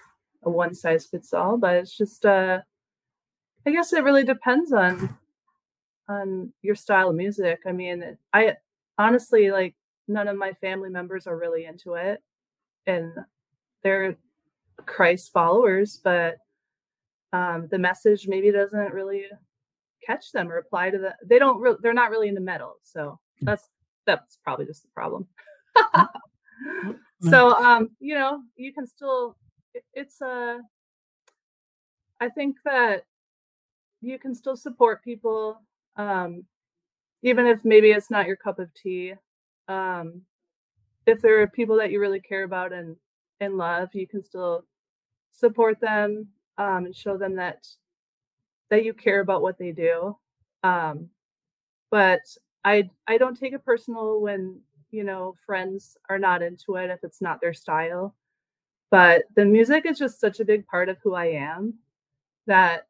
[0.43, 2.61] a one size fits all but it's just uh
[3.68, 5.18] I guess it really depends on
[6.07, 7.61] on your style of music.
[7.66, 8.55] I mean, I
[8.97, 9.76] honestly like
[10.07, 12.22] none of my family members are really into it
[12.86, 13.11] and
[13.84, 14.16] they're
[14.86, 16.38] Christ followers, but
[17.34, 19.26] um the message maybe doesn't really
[20.05, 22.76] catch them or apply to the they don't re- they're not really into metal.
[22.84, 23.47] So Mm.
[23.47, 23.68] that's
[24.05, 25.28] that's probably just the problem.
[25.78, 26.99] Mm.
[27.30, 29.36] so um you know, you can still
[29.74, 30.59] it- it's uh
[32.22, 33.03] I think that
[34.05, 35.61] you can still support people
[35.97, 36.43] um
[37.23, 39.13] even if maybe it's not your cup of tea
[39.67, 40.21] um
[41.05, 42.95] if there are people that you really care about and
[43.39, 44.63] and love you can still
[45.31, 46.27] support them
[46.57, 47.67] um and show them that
[48.69, 50.15] that you care about what they do
[50.63, 51.09] um
[51.89, 52.21] but
[52.63, 54.59] i i don't take it personal when
[54.91, 58.15] you know friends are not into it if it's not their style
[58.91, 61.73] but the music is just such a big part of who i am
[62.47, 62.87] that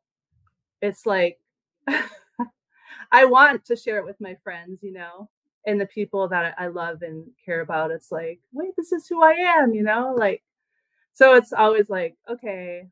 [0.82, 1.40] it's like
[3.12, 5.30] I want to share it with my friends, you know,
[5.66, 7.92] and the people that I love and care about.
[7.92, 10.44] It's like, wait, this is who I am, you know, like,
[11.14, 12.88] so it's always like, okay,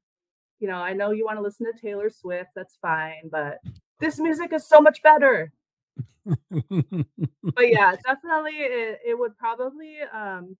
[0.59, 3.59] you know, I know you want to listen to Taylor Swift, that's fine, but
[3.99, 5.51] this music is so much better.
[6.25, 6.37] But
[7.59, 10.55] yeah, definitely, it, it would probably um,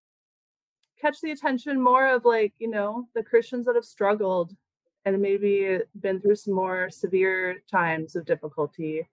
[1.00, 4.54] catch the attention more of like, you know, the Christians that have struggled
[5.06, 9.08] and maybe been through some more severe times of difficulty.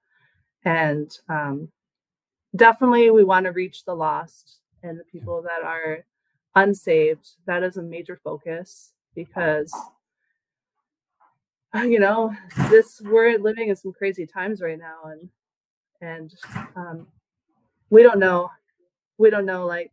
[0.64, 1.68] And um,
[2.55, 6.05] definitely we want to reach the lost and the people that are
[6.55, 7.30] unsaved.
[7.47, 9.72] That is a major focus because
[11.74, 12.34] you know
[12.68, 15.28] this we're living in some crazy times right now and
[16.01, 16.34] and
[16.74, 17.07] um,
[17.91, 18.51] we don't know
[19.18, 19.93] we don't know like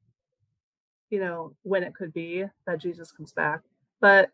[1.10, 3.62] you know when it could be that jesus comes back.
[4.00, 4.32] But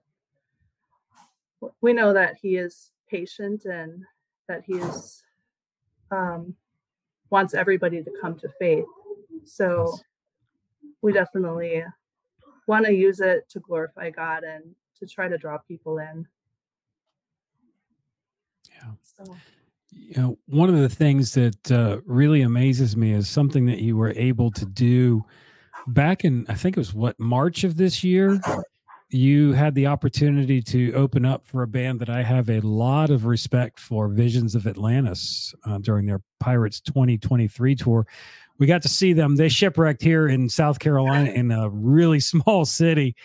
[1.82, 4.04] we know that he is patient and
[4.48, 5.24] that he is
[6.12, 6.56] um,
[7.30, 8.86] wants everybody to come to faith.
[9.46, 9.98] So
[11.02, 11.84] we definitely
[12.68, 14.64] want to use it to glorify God and
[15.00, 16.28] to try to draw people in.
[18.70, 18.92] Yeah.
[19.04, 19.36] So
[19.92, 23.96] you know, one of the things that uh, really amazes me is something that you
[23.98, 25.24] were able to do
[25.88, 28.40] back in, I think it was what, March of this year.
[29.14, 33.12] You had the opportunity to open up for a band that I have a lot
[33.12, 38.08] of respect for, Visions of Atlantis, uh, during their Pirates 2023 tour.
[38.58, 39.36] We got to see them.
[39.36, 43.16] They shipwrecked here in South Carolina in a really small city,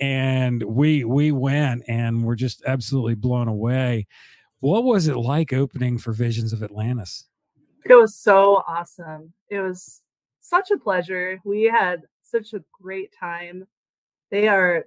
[0.00, 4.06] and we we went and we're just absolutely blown away.
[4.60, 7.26] What was it like opening for Visions of Atlantis?
[7.84, 9.32] it was so awesome.
[9.50, 10.00] It was
[10.40, 11.38] such a pleasure.
[11.44, 13.66] We had such a great time.
[14.30, 14.86] They are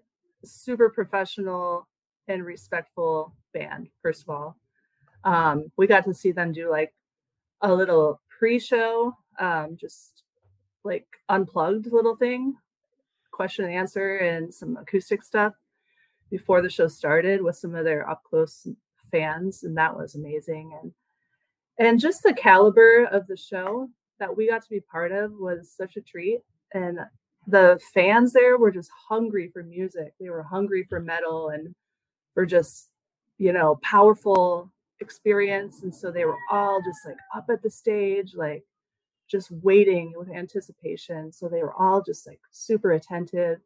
[0.52, 1.88] super professional
[2.28, 4.58] and respectful band, first of all.
[5.24, 6.93] Um, we got to see them do like
[7.62, 10.24] a little pre-show, um, just
[10.84, 12.56] like unplugged little thing,
[13.32, 15.54] question and answer, and some acoustic stuff
[16.30, 18.68] before the show started with some of their up close
[19.12, 20.78] fans, and that was amazing.
[20.82, 20.91] And
[21.80, 23.89] and just the caliber of the show
[24.20, 26.41] that we got to be part of was such a treat.
[26.74, 27.00] And
[27.48, 30.14] the fans there were just hungry for music.
[30.20, 31.74] They were hungry for metal and
[32.34, 32.89] for just,
[33.38, 35.84] you know, powerful experience.
[35.84, 38.64] And so they were all just like up at the stage, like
[39.30, 41.32] just waiting with anticipation.
[41.32, 43.60] So they were all just like super attentive.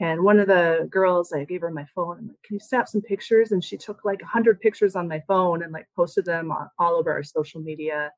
[0.00, 2.18] And one of the girls, I gave her my phone.
[2.18, 5.20] I'm like, "Can you snap some pictures?" And she took like hundred pictures on my
[5.26, 8.12] phone and like posted them on all over our social media.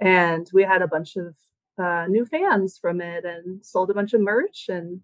[0.00, 1.36] And we had a bunch of
[1.78, 4.66] uh, new fans from it, and sold a bunch of merch.
[4.68, 5.00] And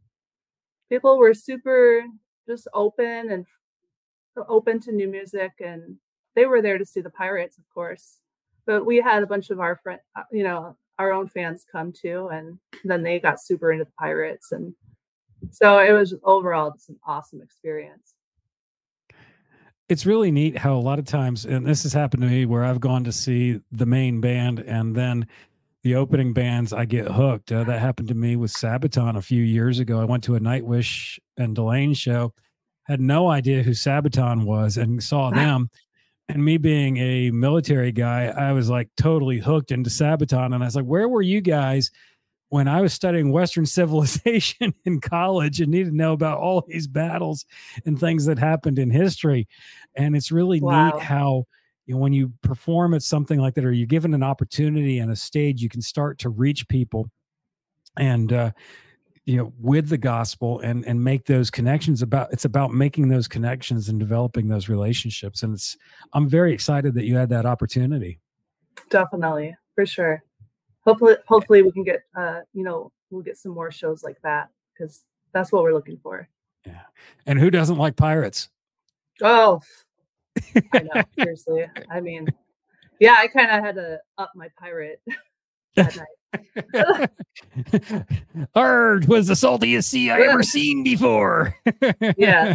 [0.88, 2.04] people were super
[2.46, 3.46] just open and
[4.48, 5.96] open to new music, and
[6.34, 8.18] they were there to see the Pirates, of course.
[8.66, 11.92] But we had a bunch of our friend, uh, you know, our own fans come
[11.92, 14.74] too, and then they got super into the Pirates, and
[15.50, 18.14] so it was overall just an awesome experience.
[19.88, 22.64] It's really neat how a lot of times, and this has happened to me, where
[22.64, 25.26] I've gone to see the main band and then
[25.82, 27.52] the opening bands, I get hooked.
[27.52, 30.00] Uh, that happened to me with Sabaton a few years ago.
[30.00, 32.34] I went to a Nightwish and Delain show,
[32.84, 35.70] had no idea who Sabaton was, and saw them.
[36.28, 40.54] And me being a military guy, I was like totally hooked into Sabaton.
[40.54, 41.90] And I was like, where were you guys
[42.50, 46.86] when I was studying Western civilization in college and needed to know about all these
[46.86, 47.46] battles
[47.86, 49.48] and things that happened in history?
[49.96, 50.90] And it's really wow.
[50.90, 51.46] neat how
[51.90, 55.10] you know, when you perform at something like that, or you're given an opportunity and
[55.10, 57.10] a stage, you can start to reach people
[57.96, 58.52] and uh,
[59.24, 63.26] you know with the gospel and and make those connections about it's about making those
[63.26, 65.42] connections and developing those relationships.
[65.42, 65.76] And it's
[66.12, 68.20] i'm very excited that you had that opportunity.
[68.88, 70.22] Definitely for sure.
[70.86, 74.48] Hopefully hopefully we can get uh you know we'll get some more shows like that
[74.72, 76.28] because that's what we're looking for.
[76.64, 76.82] Yeah.
[77.26, 78.48] And who doesn't like pirates?
[79.20, 79.60] Oh
[80.72, 81.66] I know, seriously.
[81.90, 82.28] I mean,
[82.98, 85.00] yeah, I kind of had to up my pirate
[85.76, 86.06] that night.
[88.54, 91.54] Arg was the saltiest sea I ever seen before.
[92.16, 92.54] yeah.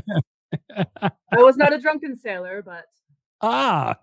[1.02, 2.86] I was not a drunken sailor, but
[3.42, 3.98] ah.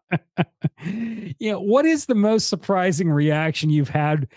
[1.38, 4.28] yeah, what is the most surprising reaction you've had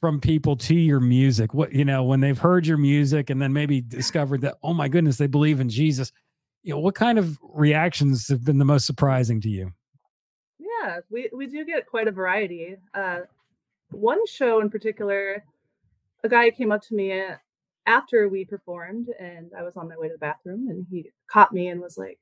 [0.00, 1.52] from people to your music?
[1.52, 4.88] What you know, when they've heard your music and then maybe discovered that, oh my
[4.88, 6.12] goodness, they believe in Jesus
[6.62, 9.72] you know, what kind of reactions have been the most surprising to you?
[10.58, 12.76] Yeah, we, we do get quite a variety.
[12.94, 13.20] Uh,
[13.90, 15.44] one show in particular,
[16.24, 17.36] a guy came up to me uh,
[17.86, 21.52] after we performed, and I was on my way to the bathroom, and he caught
[21.52, 22.18] me and was like,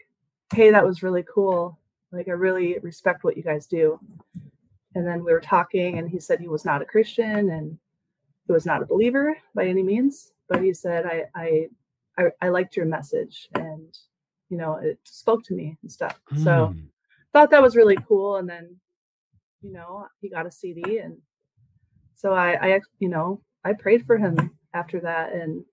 [0.53, 1.78] Hey, that was really cool.
[2.11, 4.01] Like, I really respect what you guys do.
[4.97, 7.78] And then we were talking, and he said he was not a Christian and
[8.47, 11.68] he was not a believer by any means, but he said, I, I,
[12.18, 13.97] I, I liked your message and
[14.51, 16.20] you know, it spoke to me and stuff.
[16.32, 16.44] Mm.
[16.44, 16.74] So
[17.32, 18.36] thought that was really cool.
[18.36, 18.76] And then,
[19.62, 21.16] you know, he got a CD and
[22.14, 25.64] so I, I, you know, I prayed for him after that and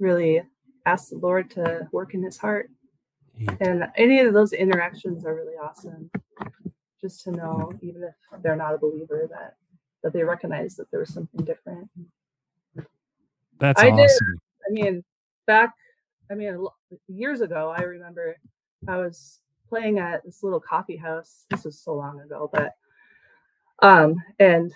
[0.00, 0.42] really
[0.84, 2.70] asked the Lord to work in his heart.
[3.60, 6.10] And any of those interactions are really awesome.
[7.00, 9.54] Just to know, even if they're not a believer, that
[10.02, 11.88] that they recognize that there was something different.
[13.58, 13.96] That's I awesome.
[13.96, 14.38] Did,
[14.68, 15.04] I mean,
[15.46, 15.72] back
[16.30, 16.66] I mean,
[17.08, 18.36] years ago, I remember
[18.88, 21.44] I was playing at this little coffee house.
[21.50, 22.72] This was so long ago, but
[23.82, 24.72] um, and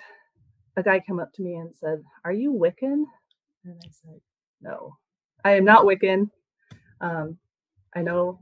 [0.76, 3.05] a guy came up to me and said, "Are you Wiccan?"
[3.64, 4.20] And I said,
[4.61, 4.96] "No,
[5.44, 6.30] I am not Wiccan.
[7.01, 7.38] Um,
[7.94, 8.40] I know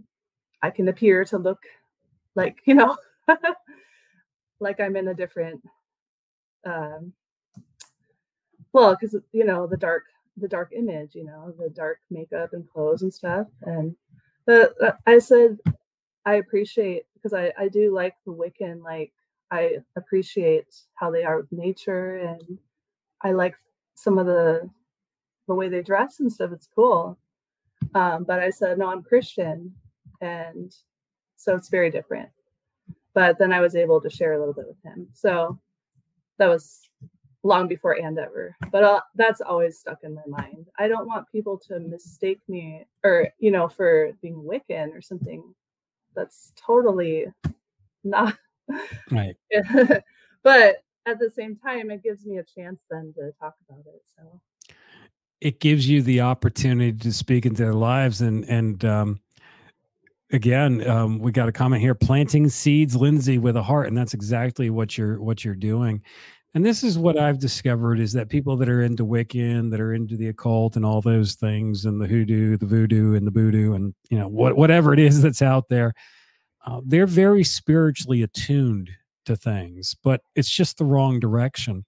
[0.62, 1.62] I can appear to look
[2.34, 2.96] like you know,
[4.61, 5.62] like I'm in a different,
[6.64, 7.12] um,
[8.72, 10.04] well, because you know the dark
[10.41, 13.47] the dark image, you know, the dark makeup and clothes and stuff.
[13.62, 13.95] And
[14.47, 15.59] but uh, I said
[16.24, 18.82] I appreciate because I I do like the Wiccan.
[18.82, 19.12] Like
[19.51, 22.59] I appreciate how they are with nature, and
[23.22, 23.55] I like
[23.95, 24.68] some of the
[25.47, 26.53] the way they dress and stuff.
[26.53, 27.18] It's cool.
[27.95, 29.74] Um, but I said no, I'm Christian,
[30.20, 30.74] and
[31.36, 32.28] so it's very different.
[33.14, 35.09] But then I was able to share a little bit with him.
[35.12, 35.59] So
[36.39, 36.88] that was
[37.43, 38.53] long before AndEver.
[38.70, 40.66] But uh, that's always stuck in my mind.
[40.78, 45.55] I don't want people to mistake me or you know for being wiccan or something
[46.14, 47.26] that's totally
[48.05, 48.36] not
[49.11, 49.36] right.
[50.45, 54.03] But at the same time it gives me a chance then to talk about it
[54.16, 54.41] so.
[55.41, 59.20] It gives you the opportunity to speak into their lives and and um
[60.30, 64.14] again um, we got a comment here planting seeds lindsay with a heart and that's
[64.14, 66.03] exactly what you're what you're doing
[66.55, 69.92] and this is what I've discovered is that people that are into Wiccan, that are
[69.92, 73.74] into the occult and all those things, and the hoodoo, the voodoo, and the voodoo,
[73.74, 75.92] and you know what, whatever it is that's out there,
[76.66, 78.90] uh, they're very spiritually attuned
[79.26, 81.84] to things, but it's just the wrong direction.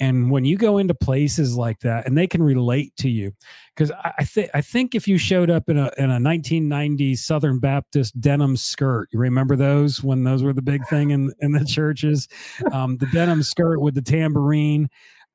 [0.00, 3.32] And when you go into places like that, and they can relate to you,
[3.74, 7.58] because I, think I think if you showed up in a in a 1990s Southern
[7.58, 11.64] Baptist denim skirt, you remember those when those were the big thing in in the
[11.64, 12.28] churches,
[12.72, 14.88] um, the denim skirt with the tambourine.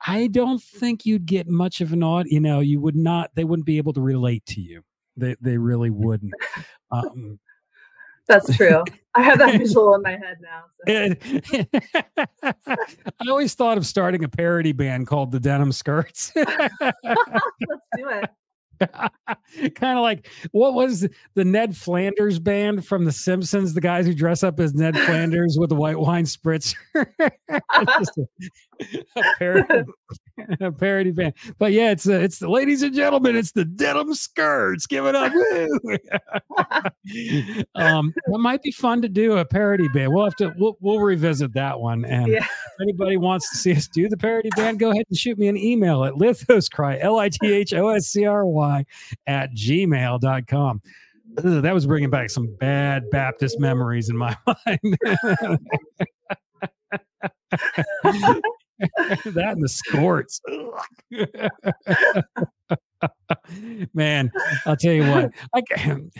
[0.05, 2.27] I don't think you'd get much of an odd.
[2.27, 3.31] You know, you would not.
[3.35, 4.81] They wouldn't be able to relate to you.
[5.17, 6.33] They they really wouldn't.
[6.91, 7.39] Um,
[8.27, 8.83] That's true.
[9.15, 10.63] I have that visual in my head now.
[10.87, 11.65] So.
[13.19, 16.31] I always thought of starting a parody band called the Denim Skirts.
[16.35, 18.29] Let's do it.
[19.75, 23.73] kind of like what was the Ned Flanders band from The Simpsons?
[23.73, 26.75] The guys who dress up as Ned Flanders with the white wine spritzer.
[27.99, 28.27] Just a,
[29.15, 29.83] a, parody,
[30.61, 31.33] a parody band.
[31.57, 34.87] But yeah, it's uh, it's the ladies and gentlemen, it's the denim skirts.
[34.87, 35.31] Give it up.
[37.75, 40.13] um, that might be fun to do a parody band.
[40.13, 42.05] We'll have to we'll, we'll revisit that one.
[42.05, 42.39] And yeah.
[42.39, 45.47] if anybody wants to see us do the parody band, go ahead and shoot me
[45.47, 48.85] an email at lithoscry, L-I-T-H-O-S-C-R-Y
[49.27, 50.81] at gmail.com.
[51.37, 54.97] Ugh, that was bringing back some bad Baptist memories in my mind.
[58.79, 60.41] that and the sports.
[63.93, 64.31] Man,
[64.65, 65.31] I'll tell you what.
[65.53, 66.11] I can,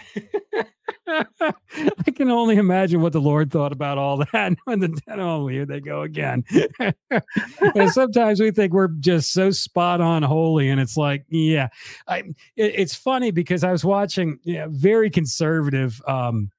[1.08, 4.54] I can only imagine what the Lord thought about all that.
[4.66, 6.44] When the oh, here they go again.
[6.80, 11.70] and sometimes we think we're just so spot on holy, and it's like, yeah,
[12.08, 12.20] I.
[12.56, 16.02] It, it's funny because I was watching yeah, very conservative.
[16.08, 16.52] Um,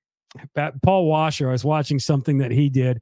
[0.82, 1.48] Paul Washer.
[1.48, 3.00] I was watching something that he did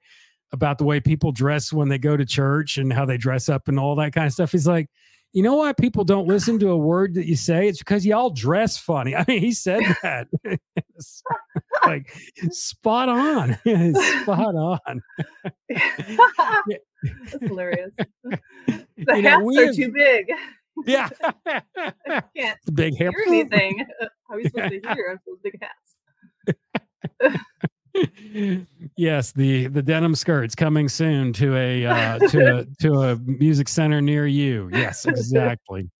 [0.52, 3.68] about the way people dress when they go to church and how they dress up
[3.68, 4.52] and all that kind of stuff.
[4.52, 4.88] He's like,
[5.32, 7.66] you know why people don't listen to a word that you say?
[7.66, 9.16] It's because y'all dress funny.
[9.16, 10.28] I mean, he said that.
[11.86, 12.14] like
[12.50, 13.58] spot on.
[14.22, 15.02] spot on.
[15.68, 17.90] That's hilarious.
[17.96, 18.38] The
[18.98, 20.30] you hats know, are too big.
[20.86, 21.08] Yeah.
[21.46, 21.62] I
[22.36, 23.10] can't the big hair.
[23.10, 23.84] hear anything.
[24.28, 25.96] How are you supposed to hear those big hats?
[28.96, 33.68] Yes, the the denim skirts coming soon to a uh, to a to a music
[33.68, 34.68] center near you.
[34.72, 35.90] Yes, exactly.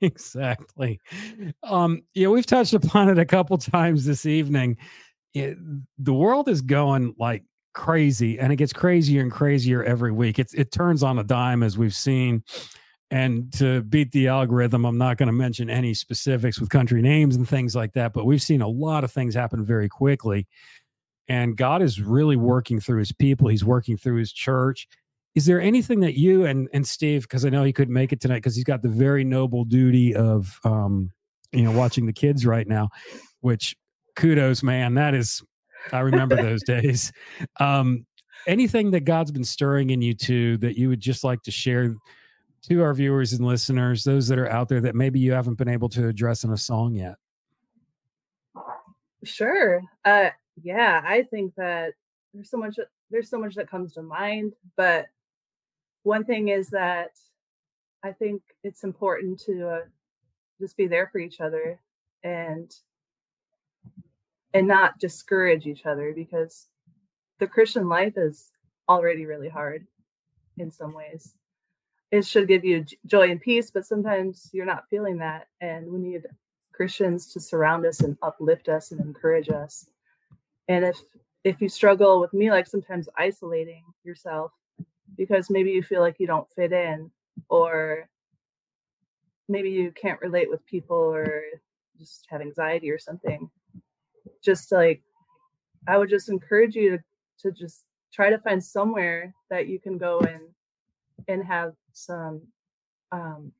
[0.00, 1.00] exactly.
[1.62, 4.76] Um, yeah, we've touched upon it a couple times this evening.
[5.34, 5.56] It,
[5.98, 7.42] the world is going like
[7.74, 10.38] crazy, and it gets crazier and crazier every week.
[10.38, 12.44] It's it turns on a dime as we've seen.
[13.10, 17.36] And to beat the algorithm, I'm not going to mention any specifics with country names
[17.36, 20.46] and things like that, but we've seen a lot of things happen very quickly
[21.28, 23.48] and God is really working through his people.
[23.48, 24.88] He's working through his church.
[25.34, 28.20] Is there anything that you and and Steve, because I know he couldn't make it
[28.20, 31.10] tonight because he's got the very noble duty of um,
[31.52, 32.90] you know, watching the kids right now,
[33.40, 33.76] which
[34.16, 34.94] kudos, man.
[34.94, 35.42] That is
[35.92, 37.12] I remember those days.
[37.60, 38.06] Um,
[38.46, 41.94] anything that God's been stirring in you to that you would just like to share
[42.68, 45.68] to our viewers and listeners, those that are out there that maybe you haven't been
[45.68, 47.14] able to address in a song yet?
[49.24, 49.80] Sure.
[50.04, 51.94] Uh, yeah, I think that
[52.34, 52.78] there's so much
[53.10, 55.06] there's so much that comes to mind, but
[56.02, 57.10] one thing is that
[58.02, 59.80] I think it's important to uh,
[60.60, 61.78] just be there for each other
[62.24, 62.74] and
[64.54, 66.66] and not discourage each other because
[67.38, 68.50] the Christian life is
[68.88, 69.86] already really hard
[70.58, 71.34] in some ways.
[72.10, 75.48] It should give you joy and peace, but sometimes you're not feeling that.
[75.62, 76.26] And we need
[76.72, 79.86] Christians to surround us and uplift us and encourage us
[80.68, 80.98] and if
[81.44, 84.52] if you struggle with me like sometimes isolating yourself
[85.16, 87.10] because maybe you feel like you don't fit in
[87.48, 88.08] or
[89.48, 91.42] maybe you can't relate with people or
[91.98, 93.50] just have anxiety or something
[94.42, 95.02] just like
[95.88, 97.02] i would just encourage you to,
[97.38, 100.42] to just try to find somewhere that you can go and
[101.28, 102.40] and have some
[103.12, 103.52] um,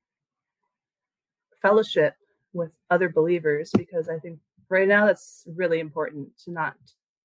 [1.60, 2.14] fellowship
[2.52, 4.38] with other believers because i think
[4.72, 6.74] right now that's really important to not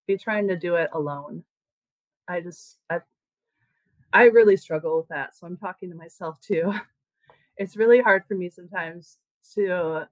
[0.05, 1.43] be trying to do it alone.
[2.27, 2.99] I just I
[4.11, 5.35] I really struggle with that.
[5.35, 6.73] So I'm talking to myself too.
[7.59, 9.17] It's really hard for me sometimes
[9.55, 10.07] to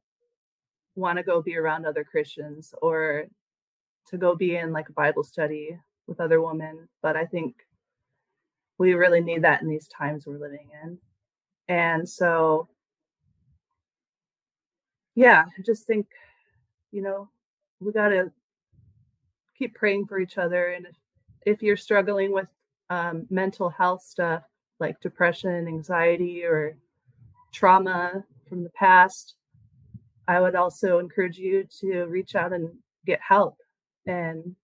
[0.95, 3.25] want to go be around other Christians or
[4.07, 5.77] to go be in like a Bible study
[6.07, 7.53] with other women, but I think
[8.79, 10.97] we really need that in these times we're living in.
[11.67, 12.67] And so
[15.13, 16.07] yeah, I just think
[16.95, 17.27] you know,
[17.81, 18.31] we got to
[19.57, 20.67] keep praying for each other.
[20.67, 20.95] And if,
[21.45, 22.47] if you're struggling with
[22.89, 24.43] um, mental health stuff
[24.79, 26.77] like depression, anxiety, or
[27.53, 29.35] trauma from the past,
[30.29, 32.69] I would also encourage you to reach out and
[33.05, 33.57] get help
[34.05, 34.55] and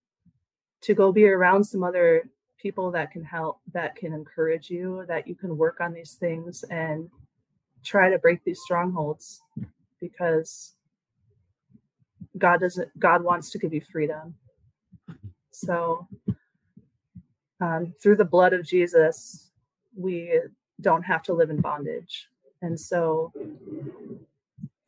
[0.82, 2.24] to go be around some other
[2.58, 6.64] people that can help, that can encourage you, that you can work on these things
[6.70, 7.10] and
[7.84, 9.42] try to break these strongholds
[10.00, 10.76] because
[12.38, 14.36] God doesn't, God wants to give you freedom.
[15.52, 16.08] So,
[17.60, 19.52] um, through the blood of Jesus,
[19.96, 20.40] we
[20.82, 22.28] don't have to live in bondage.
[22.62, 23.32] And so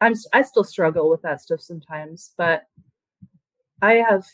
[0.02, 2.64] I'm I still struggle with that stuff sometimes, but
[3.82, 4.26] I have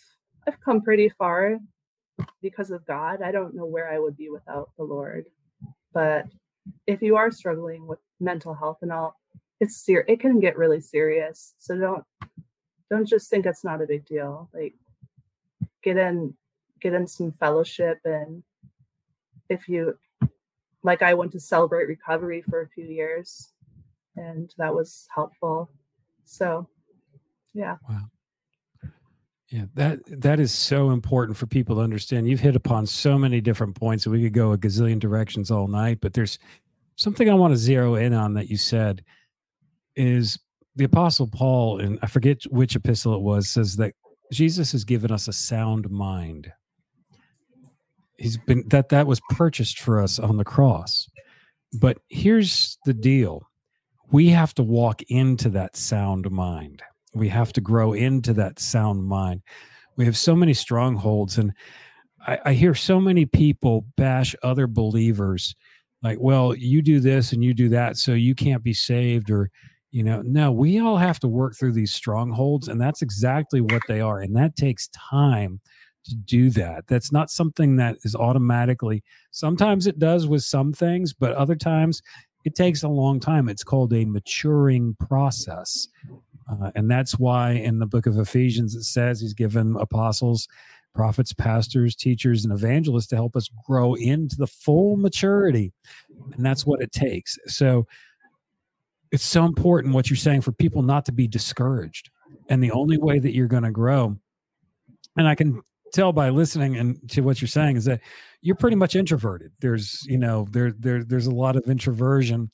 [0.47, 1.59] I've come pretty far
[2.41, 3.21] because of God.
[3.21, 5.25] I don't know where I would be without the Lord.
[5.93, 6.25] But
[6.87, 9.15] if you are struggling with mental health and all,
[9.59, 11.53] it's ser- it can get really serious.
[11.57, 12.03] So don't
[12.89, 14.49] don't just think it's not a big deal.
[14.53, 14.75] Like
[15.83, 16.33] get in
[16.81, 18.43] get in some fellowship and
[19.49, 19.97] if you
[20.83, 23.51] like I went to celebrate recovery for a few years
[24.15, 25.69] and that was helpful.
[26.25, 26.67] So
[27.53, 27.77] yeah.
[27.87, 28.09] Wow.
[29.49, 32.27] Yeah, that that is so important for people to understand.
[32.27, 35.67] You've hit upon so many different points, and we could go a gazillion directions all
[35.67, 36.01] night.
[36.01, 36.37] But there's
[36.97, 39.03] something I want to zero in on that you said
[39.95, 40.37] is
[40.79, 43.93] the Apostle Paul, and I forget which epistle it was, says that
[44.31, 46.51] Jesus has given us a sound mind.
[48.17, 51.07] He's been that that was purchased for us on the cross.
[51.79, 53.47] But here's the deal:
[54.11, 56.81] we have to walk into that sound mind
[57.13, 59.41] we have to grow into that sound mind
[59.95, 61.53] we have so many strongholds and
[62.25, 65.55] I, I, hear so many people bash other believers
[66.03, 69.49] like well you do this and you do that so you can't be saved or
[69.91, 73.81] you know no we all have to work through these strongholds and that's exactly what
[73.87, 75.59] they are and that takes time
[76.03, 81.13] to do that that's not something that is automatically sometimes it does with some things
[81.13, 82.01] but other times
[82.45, 85.87] it takes a long time it's called a maturing process
[86.49, 90.47] uh, and that's why in the book of Ephesians it says he's given apostles,
[90.95, 95.71] prophets, pastors, teachers, and evangelists to help us grow into the full maturity.
[96.33, 97.37] And that's what it takes.
[97.45, 97.85] So
[99.11, 102.09] it's so important what you're saying for people not to be discouraged.
[102.49, 104.17] And the only way that you're going to grow,
[105.17, 105.61] and I can
[105.93, 108.01] tell by listening and to what you're saying is that
[108.41, 109.51] you're pretty much introverted.
[109.59, 112.51] There's, you know, there, there, there's a lot of introversion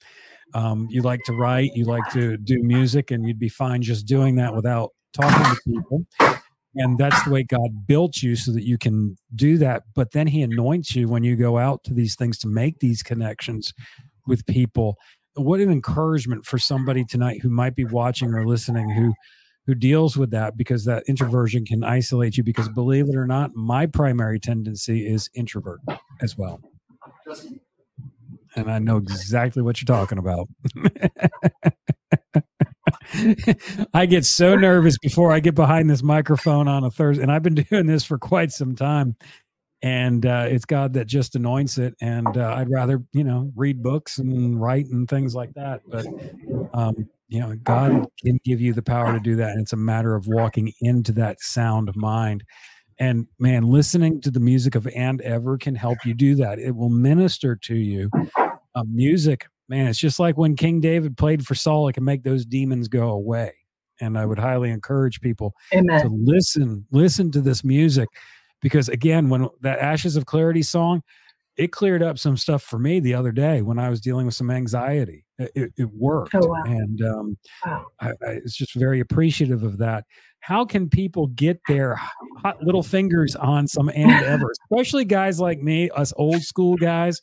[0.53, 4.06] um, you like to write, you like to do music, and you'd be fine just
[4.06, 6.06] doing that without talking to people.
[6.76, 9.84] And that's the way God built you so that you can do that.
[9.95, 13.01] But then He anoints you when you go out to these things to make these
[13.01, 13.74] connections
[14.28, 14.97] with people.
[15.36, 19.14] What an encouragement for somebody tonight who might be watching or listening who
[19.68, 23.56] who deals with that because that introversion can isolate you because believe it or not
[23.56, 25.80] my primary tendency is introvert
[26.22, 26.62] as well
[28.56, 30.48] and I know exactly what you're talking about.
[33.94, 37.44] I get so nervous before I get behind this microphone on a Thursday, and I've
[37.44, 39.16] been doing this for quite some time.
[39.86, 41.94] And uh, it's God that just anoints it.
[42.02, 45.82] And uh, I'd rather, you know, read books and write and things like that.
[45.88, 46.08] But,
[46.74, 49.52] um, you know, God can give you the power to do that.
[49.52, 52.44] And it's a matter of walking into that sound mind.
[52.98, 56.58] And man, listening to the music of AndEver can help you do that.
[56.58, 58.10] It will minister to you
[58.74, 62.24] uh, music, man, it's just like when King David played for Saul, it can make
[62.24, 63.54] those demons go away.
[64.02, 66.02] And I would highly encourage people Amen.
[66.02, 68.10] to listen, listen to this music
[68.62, 71.01] because again, when that Ashes of Clarity song,
[71.58, 74.36] it cleared up some stuff for me the other day when I was dealing with
[74.36, 75.26] some anxiety.
[75.38, 76.64] It, it worked, oh, wow.
[76.66, 77.86] and um, wow.
[78.01, 80.06] I, I was just very appreciative of that.
[80.39, 81.95] How can people get their
[82.38, 87.22] hot little fingers on some AndEver, especially guys like me, us old school guys?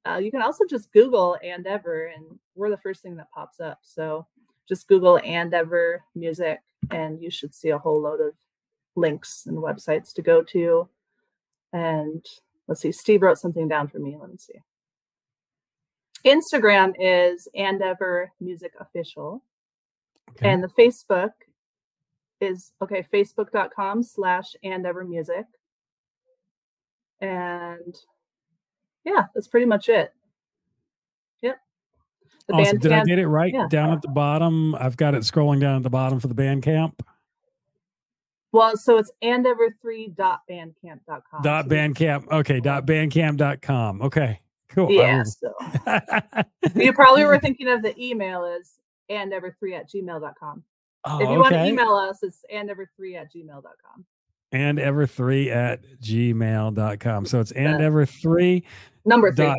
[0.09, 3.79] uh, you can also just Google AndEver, and we're the first thing that pops up.
[3.83, 4.27] So
[4.69, 8.35] just Google AndEver music, and you should see a whole load of
[8.97, 10.89] links and websites to go to.
[11.73, 12.25] And
[12.67, 14.17] let's see, Steve wrote something down for me.
[14.19, 14.61] Let me see.
[16.25, 19.43] Instagram is and ever music official.
[20.31, 20.51] Okay.
[20.51, 21.31] And the Facebook
[22.41, 25.45] is okay, facebook.com slash and ever music.
[27.21, 27.95] And
[29.05, 30.13] yeah, that's pretty much it.
[31.43, 31.59] Yep.
[32.49, 32.79] The awesome.
[32.79, 33.53] Did I get it right?
[33.53, 33.67] Yeah.
[33.69, 34.75] Down at the bottom.
[34.75, 36.95] I've got it scrolling down at the bottom for the Bandcamp.
[38.53, 41.43] Well, so it's andever3.bandcamp.com.
[41.43, 42.29] Dot bandcamp.
[42.31, 42.61] Okay.
[42.61, 44.03] Dot bandcamp.com.
[44.03, 44.41] Okay.
[44.69, 44.91] Cool.
[44.91, 45.23] Yeah.
[45.25, 45.55] So
[46.75, 48.75] you probably were thinking of the email is
[49.11, 50.63] andever3 at gmail.com.
[51.05, 51.39] Oh, if you okay.
[51.39, 54.05] want to email us, it's andever3 at gmail.com.
[54.53, 57.27] And ever3 at gmail.com.
[57.27, 58.63] So it's and ever3
[59.05, 59.47] number three.
[59.47, 59.59] Dot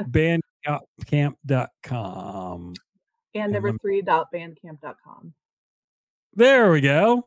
[0.00, 2.74] bandcamp.com.
[3.36, 5.34] And ever3.bandcamp.com.
[6.34, 7.26] There we go.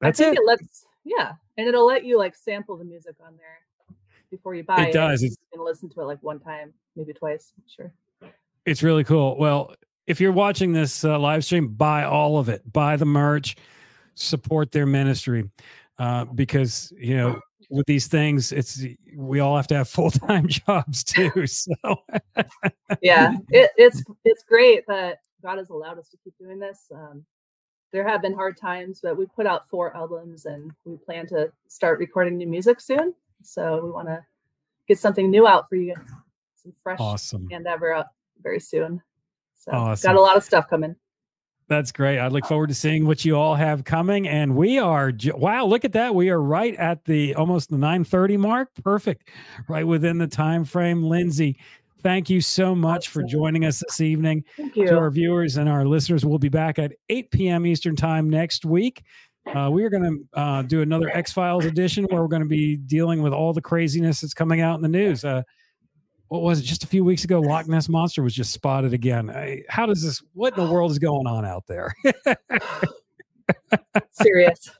[0.00, 0.42] That's I think it.
[0.42, 3.60] it lets yeah, and it'll let you like sample the music on there
[4.30, 4.88] before you buy it.
[4.88, 5.22] It does.
[5.22, 7.52] You can listen to it like one time, maybe twice.
[7.68, 7.92] Sure.
[8.66, 9.36] It's really cool.
[9.38, 9.74] Well,
[10.06, 12.70] if you're watching this uh, live stream, buy all of it.
[12.70, 13.56] Buy the merch,
[14.14, 15.50] support their ministry,
[15.98, 17.40] uh, because you know
[17.70, 18.84] with these things, it's
[19.16, 21.46] we all have to have full time jobs too.
[21.46, 21.74] So
[23.02, 26.90] yeah, it, it's it's great that God has allowed us to keep doing this.
[26.94, 27.24] Um,
[27.92, 31.52] there have been hard times, but we put out four albums and we plan to
[31.68, 33.14] start recording new music soon.
[33.42, 34.24] So we want to
[34.88, 35.94] get something new out for you,
[36.56, 37.48] some fresh awesome.
[37.50, 38.06] AndEver out
[38.42, 39.00] very soon.
[39.54, 40.08] So awesome.
[40.08, 40.96] got a lot of stuff coming.
[41.66, 42.18] That's great.
[42.18, 44.28] I look forward to seeing what you all have coming.
[44.28, 46.14] And we are wow, look at that.
[46.14, 48.70] We are right at the almost the 9:30 mark.
[48.82, 49.30] Perfect.
[49.68, 51.02] Right within the time frame.
[51.02, 51.58] Lindsay,
[52.02, 54.44] thank you so much for joining us this evening.
[54.56, 54.88] Thank you.
[54.88, 57.66] To our viewers and our listeners, we'll be back at 8 p.m.
[57.66, 59.02] Eastern time next week.
[59.54, 62.48] Uh, we are going to uh, do another X Files edition where we're going to
[62.48, 65.24] be dealing with all the craziness that's coming out in the news.
[65.24, 65.42] Uh,
[66.34, 66.64] what was it?
[66.64, 69.30] Just a few weeks ago, Loch Ness monster was just spotted again.
[69.30, 70.22] I, how does this?
[70.34, 71.94] What in the world is going on out there?
[74.12, 74.70] Serious.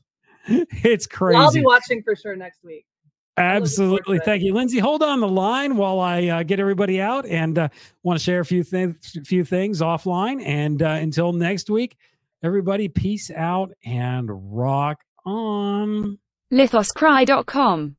[0.47, 1.37] It's crazy.
[1.37, 2.85] Well, I'll be watching for sure next week.
[3.37, 4.21] Absolutely.
[4.25, 4.79] Thank you, Lindsay.
[4.79, 7.69] Hold on the line while I uh, get everybody out and uh,
[8.03, 10.45] want to share a few things, few things offline.
[10.45, 11.97] And uh, until next week,
[12.45, 16.19] Everybody, peace out and rock on.
[16.53, 17.97] Lithoscry.com